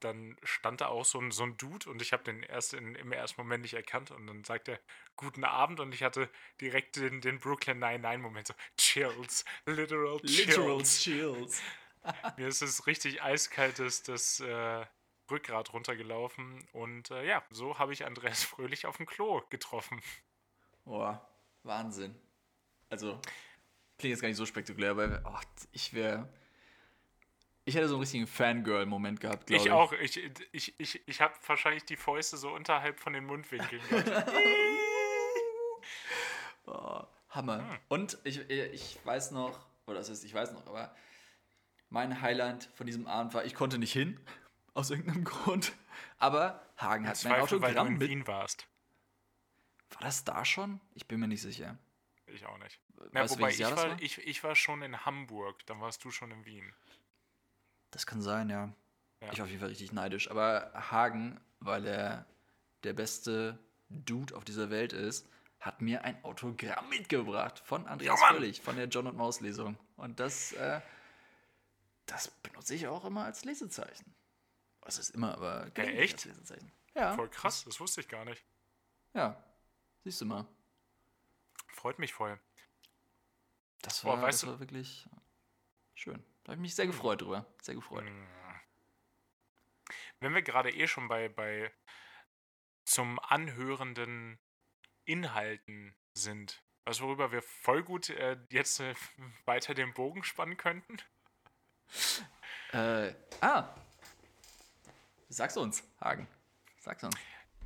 [0.00, 2.94] dann stand da auch so ein, so ein Dude und ich habe den erst in,
[2.96, 4.78] im ersten Moment nicht erkannt und dann sagt er
[5.16, 6.28] Guten Abend und ich hatte
[6.60, 11.00] direkt den, den Brooklyn 99-Moment so Chills, literal chills.
[11.00, 11.62] chills.
[12.36, 14.84] Mir ist es richtig eiskalt das, das äh,
[15.30, 20.02] Rückgrat runtergelaufen und äh, ja, so habe ich Andreas Fröhlich auf dem Klo getroffen.
[20.84, 21.26] Boah,
[21.62, 22.14] Wahnsinn.
[22.90, 23.20] Also,
[23.98, 26.28] klingt jetzt gar nicht so spektakulär, aber oh, ich wäre.
[27.66, 29.66] Ich hätte so einen richtigen Fangirl-Moment gehabt, glaube ich.
[29.66, 29.92] Ich auch.
[29.92, 30.16] Ich,
[30.52, 34.32] ich, ich, ich habe wahrscheinlich die Fäuste so unterhalb von den Mundwinkeln gehabt.
[36.68, 37.58] Oh, Hammer.
[37.58, 37.78] Hm.
[37.88, 40.96] Und ich, ich weiß noch, oder das heißt, ich weiß noch, aber
[41.90, 44.18] mein Highlight von diesem Abend war, ich konnte nicht hin,
[44.74, 45.72] aus irgendeinem Grund.
[46.18, 48.10] Aber Hagen hat mein Zweifel, weil du Autogramm in mit.
[48.10, 48.66] Wien warst.
[49.90, 50.80] War das da schon?
[50.94, 51.78] Ich bin mir nicht sicher.
[52.26, 52.80] Ich auch nicht.
[53.12, 54.02] Na, Weißt wobei ich war, war?
[54.02, 56.72] ich, ich war schon in Hamburg, dann warst du schon in Wien.
[57.90, 58.72] Das kann sein, ja.
[59.20, 59.32] Ja.
[59.32, 60.30] Ich war auf jeden Fall richtig neidisch.
[60.30, 62.26] Aber Hagen, weil er
[62.84, 63.58] der beste
[63.88, 65.28] Dude auf dieser Welt ist,
[65.60, 68.26] hat mir ein Autogramm mitgebracht von Andreas Ja!
[68.28, 69.76] Fröhlich, von der John und Maus Lesung.
[69.96, 70.80] Und das, äh,
[72.06, 74.14] das benutze ich auch immer als Lesezeichen.
[74.82, 76.24] Was ist immer, aber gelegentlich echt?
[76.24, 76.70] Lesezeichen.
[76.94, 77.14] Ja.
[77.14, 78.44] Voll krass, das wusste ich gar nicht.
[79.12, 79.42] Ja.
[80.04, 80.46] Siehst du mal.
[81.68, 82.38] Freut mich voll.
[83.82, 85.08] Das Boah, war, weißt das war wirklich
[85.94, 86.22] schön.
[86.46, 87.44] Da habe ich mich sehr gefreut drüber.
[87.60, 88.04] Sehr gefreut.
[88.04, 88.26] Mm.
[90.20, 91.72] Wenn wir gerade eh schon bei, bei
[92.84, 94.38] zum anhörenden
[95.06, 98.94] Inhalten sind, was worüber wir voll gut äh, jetzt äh,
[99.44, 100.98] weiter den Bogen spannen könnten?
[102.72, 103.74] Äh, ah.
[105.28, 106.28] Sag's uns, Hagen.
[106.78, 107.16] Sag's uns.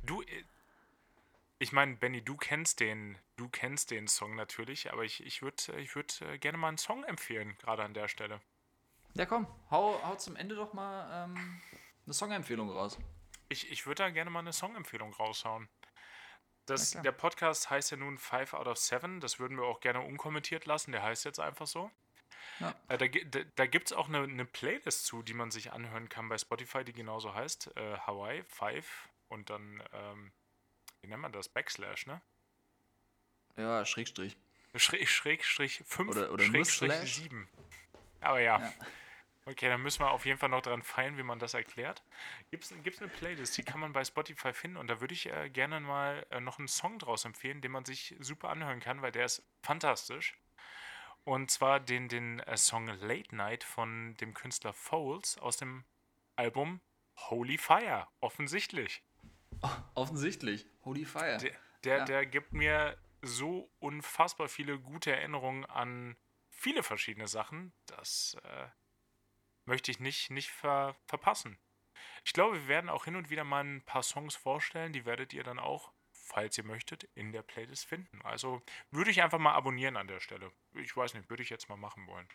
[0.01, 0.43] Du, äh,
[1.59, 5.79] ich meine, Benny, du kennst den, du kennst den Song natürlich, aber ich, ich würde
[5.79, 8.41] ich würd, äh, gerne mal einen Song empfehlen, gerade an der Stelle.
[9.13, 11.61] Ja, komm, hau, hau zum Ende doch mal ähm,
[12.05, 12.97] eine Songempfehlung raus.
[13.49, 15.67] Ich, ich würde da gerne mal eine Songempfehlung raushauen.
[16.65, 19.19] Das, der Podcast heißt ja nun 5 out of 7.
[19.19, 20.91] Das würden wir auch gerne unkommentiert lassen.
[20.93, 21.91] Der heißt jetzt einfach so.
[22.59, 22.73] Ja.
[22.87, 26.07] Äh, da da, da gibt es auch eine, eine Playlist zu, die man sich anhören
[26.07, 27.75] kann bei Spotify, die genauso heißt.
[27.75, 30.31] Äh, Hawaii 5 und dann, ähm,
[31.01, 31.49] wie nennt man das?
[31.49, 32.21] Backslash, ne?
[33.57, 34.37] Ja, Schrägstrich.
[34.75, 37.15] Schräg, Schrägstrich 5, Oder- oder Schrägstrich Slash?
[37.15, 37.49] 7.
[38.21, 38.59] Aber ja.
[38.61, 38.73] Ja.
[39.51, 42.03] Okay, dann müssen wir auf jeden Fall noch dran feilen, wie man das erklärt.
[42.51, 45.49] Gibt es eine Playlist, die kann man bei Spotify finden und da würde ich äh,
[45.49, 49.11] gerne mal äh, noch einen Song draus empfehlen, den man sich super anhören kann, weil
[49.11, 50.37] der ist fantastisch.
[51.23, 55.85] Und zwar den, den äh, Song Late Night von dem Künstler Foles aus dem
[56.35, 56.81] Album
[57.29, 59.03] Holy Fire, offensichtlich.
[59.95, 60.65] Offensichtlich.
[60.85, 61.37] Holy Fire.
[61.37, 61.51] Der,
[61.83, 62.05] der, Ja.
[62.05, 66.17] der gibt mir so unfassbar viele gute Erinnerungen an
[66.49, 67.73] viele verschiedene Sachen.
[67.85, 68.67] Das äh,
[69.71, 71.57] möchte ich nicht, nicht ver, verpassen.
[72.25, 74.91] Ich glaube, wir werden auch hin und wieder mal ein paar Songs vorstellen.
[74.91, 78.21] Die werdet ihr dann auch, falls ihr möchtet, in der Playlist finden.
[78.23, 78.61] Also
[78.91, 80.51] würde ich einfach mal abonnieren an der Stelle.
[80.73, 82.27] Ich weiß nicht, würde ich jetzt mal machen wollen.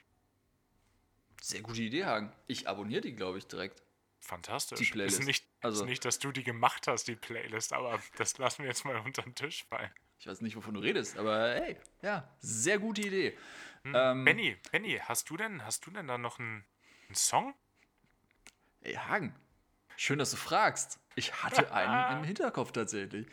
[1.42, 2.32] Sehr gute Idee, Hagen.
[2.46, 3.82] Ich abonniere die, glaube ich, direkt.
[4.20, 4.78] Fantastisch.
[4.78, 5.20] Die Playlist.
[5.20, 8.62] Ist nicht, Also- ist nicht, dass du die gemacht hast, die Playlist, aber das lassen
[8.62, 9.92] wir jetzt mal unter den Tisch fallen.
[10.18, 13.36] Ich weiß nicht, wovon du redest, aber hey, ja, sehr gute Idee.
[13.84, 13.92] Hm.
[13.94, 16.64] Ähm, Benny, Benny, hast du denn, hast du denn da noch einen,
[17.08, 17.54] einen Song?
[18.80, 19.34] Ey, Hagen,
[19.96, 21.00] schön, dass du fragst.
[21.14, 23.26] Ich hatte einen im Hinterkopf tatsächlich.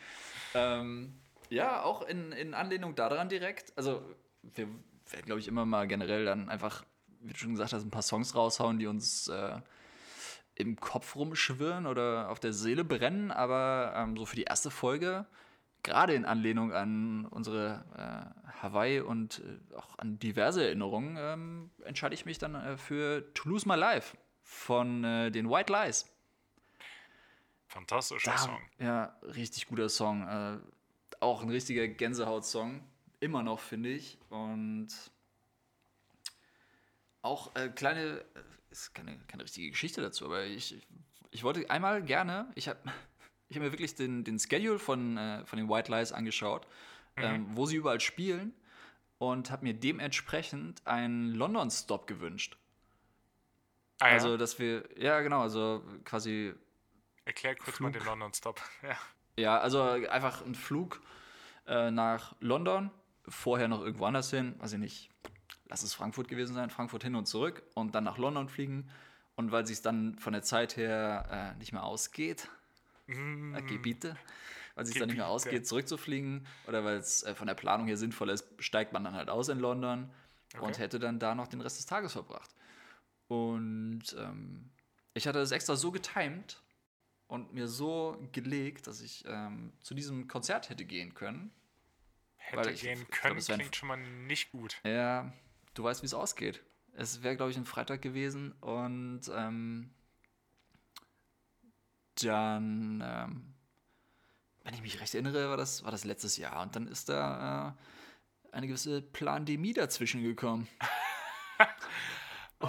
[0.54, 1.20] Ähm,
[1.50, 3.76] ja, auch in, in Anlehnung daran direkt.
[3.76, 4.02] Also,
[4.42, 4.68] wir
[5.10, 6.84] werden, glaube ich, immer mal generell dann einfach,
[7.20, 9.60] wie du schon gesagt hast, ein paar Songs raushauen, die uns äh,
[10.54, 13.30] im Kopf rumschwirren oder auf der Seele brennen.
[13.30, 15.26] Aber ähm, so für die erste Folge,
[15.84, 22.14] gerade in Anlehnung an unsere äh, Hawaii und äh, auch an diverse Erinnerungen, ähm, entscheide
[22.14, 26.10] ich mich dann äh, für To Lose My Life von äh, den White Lies.
[27.68, 28.58] Fantastischer Da, Song.
[28.78, 30.26] Ja, richtig guter Song.
[30.26, 30.58] Äh,
[31.20, 32.82] auch ein richtiger Gänsehaut-Song.
[33.20, 34.18] Immer noch, finde ich.
[34.30, 34.88] Und
[37.22, 38.24] auch äh, kleine, äh,
[38.70, 40.86] ist keine, keine richtige Geschichte dazu, aber ich,
[41.30, 42.80] ich wollte einmal gerne, ich habe
[43.48, 46.66] ich hab mir wirklich den, den Schedule von, äh, von den White Lies angeschaut,
[47.16, 48.54] ähm, wo sie überall spielen
[49.18, 52.56] und habe mir dementsprechend einen London-Stop gewünscht.
[54.00, 54.12] Ah, ja?
[54.14, 56.54] Also, dass wir, ja genau, also quasi
[57.24, 58.02] Erklär kurz mal Flug.
[58.02, 58.60] den London Stop.
[58.82, 58.96] Ja.
[59.36, 61.00] Ja, also einfach ein Flug
[61.66, 62.92] äh, nach London,
[63.26, 65.10] vorher noch irgendwo anders hin, weiß ich nicht,
[65.66, 68.88] lass es Frankfurt gewesen sein, Frankfurt hin und zurück und dann nach London fliegen.
[69.34, 72.48] Und weil sich dann von der Zeit her äh, nicht mehr ausgeht,
[73.06, 74.16] Mm, Gebiete,
[74.74, 77.96] weil sich dann nicht mehr ausgeht, zurückzufliegen oder weil es äh, von der Planung her
[77.96, 80.10] sinnvoll ist, steigt man dann halt aus in London
[80.54, 80.78] und Okay.
[80.82, 82.50] hätte dann da noch den Rest des Tages verbracht.
[83.28, 84.70] Und ähm,
[85.14, 86.60] ich hatte das extra so getimed
[87.26, 91.50] und mir so gelegt, dass ich ähm, zu diesem Konzert hätte gehen können.
[92.36, 94.76] hätte ich- gehen ich glaub, können, es ein- klingt schon mal nicht gut.
[94.84, 95.32] Ja,
[95.74, 96.62] du weißt, wie es ausgeht.
[96.92, 99.90] Es wäre, glaube ich, ein Freitag gewesen und ähm,
[102.22, 103.54] dann, ähm,
[104.62, 107.76] wenn ich mich recht erinnere, war das, war das letztes Jahr und dann ist da
[108.52, 110.68] äh, eine gewisse Plandemie dazwischen gekommen.
[112.60, 112.68] Oh,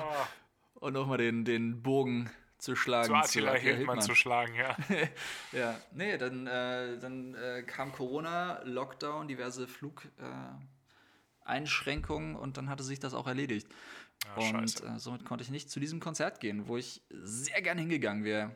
[0.74, 3.08] Und nochmal den, den Bogen zu schlagen.
[3.08, 4.76] zu Attila Attila Hildmann zu schlagen, ja.
[5.52, 12.70] ja, nee, dann, äh, dann äh, kam Corona, Lockdown, diverse Flugeinschränkungen äh, Einschränkungen und dann
[12.70, 13.68] hatte sich das auch erledigt.
[14.36, 17.78] Ah, und äh, somit konnte ich nicht zu diesem Konzert gehen, wo ich sehr gern
[17.78, 18.56] hingegangen wäre.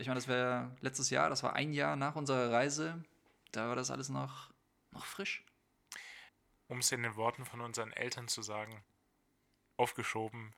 [0.00, 3.04] Ich meine, das wäre letztes Jahr, das war ein Jahr nach unserer Reise.
[3.52, 4.50] Da war das alles noch,
[4.92, 5.44] noch frisch.
[6.68, 8.82] Um es in den Worten von unseren Eltern zu sagen,
[9.76, 10.54] aufgeschoben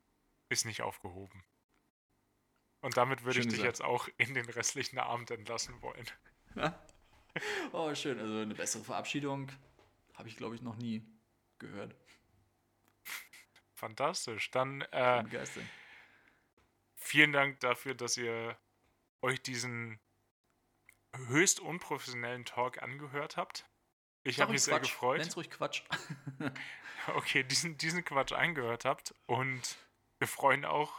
[0.49, 1.43] ist nicht aufgehoben.
[2.83, 6.07] Und damit würde Schön ich dich jetzt auch in den restlichen Abend entlassen wollen.
[7.73, 8.21] Oh, schön.
[8.21, 9.51] Also eine bessere Verabschiedung
[10.15, 11.03] habe ich, glaube ich, noch nie
[11.59, 11.97] gehört.
[13.75, 14.51] Fantastisch.
[14.51, 15.25] Dann äh,
[16.95, 18.57] vielen Dank dafür, dass ihr
[19.23, 20.01] euch diesen
[21.29, 23.67] höchst unprofessionellen Talk angehört habt.
[24.25, 25.19] Ich habe mich sehr gefreut.
[25.19, 25.83] Nenn's ruhig Quatsch.
[27.15, 29.15] okay, diesen, diesen Quatsch eingehört habt.
[29.27, 29.77] Und
[30.19, 30.93] wir freuen auch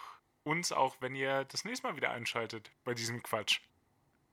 [0.44, 3.62] uns auch, wenn ihr das nächste Mal wieder einschaltet bei diesem Quatsch.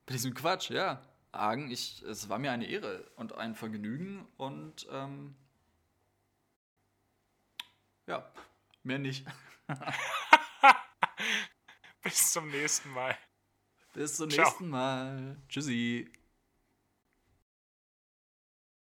[0.07, 1.03] Bei diesem Quatsch, ja.
[1.33, 5.37] Argen, ich, es war mir eine Ehre und ein Vergnügen und ähm,
[8.07, 8.33] ja,
[8.83, 9.25] mehr nicht.
[12.03, 13.17] Bis zum nächsten Mal.
[13.93, 14.47] Bis zum Ciao.
[14.47, 15.37] nächsten Mal.
[15.49, 16.11] Tschüssi.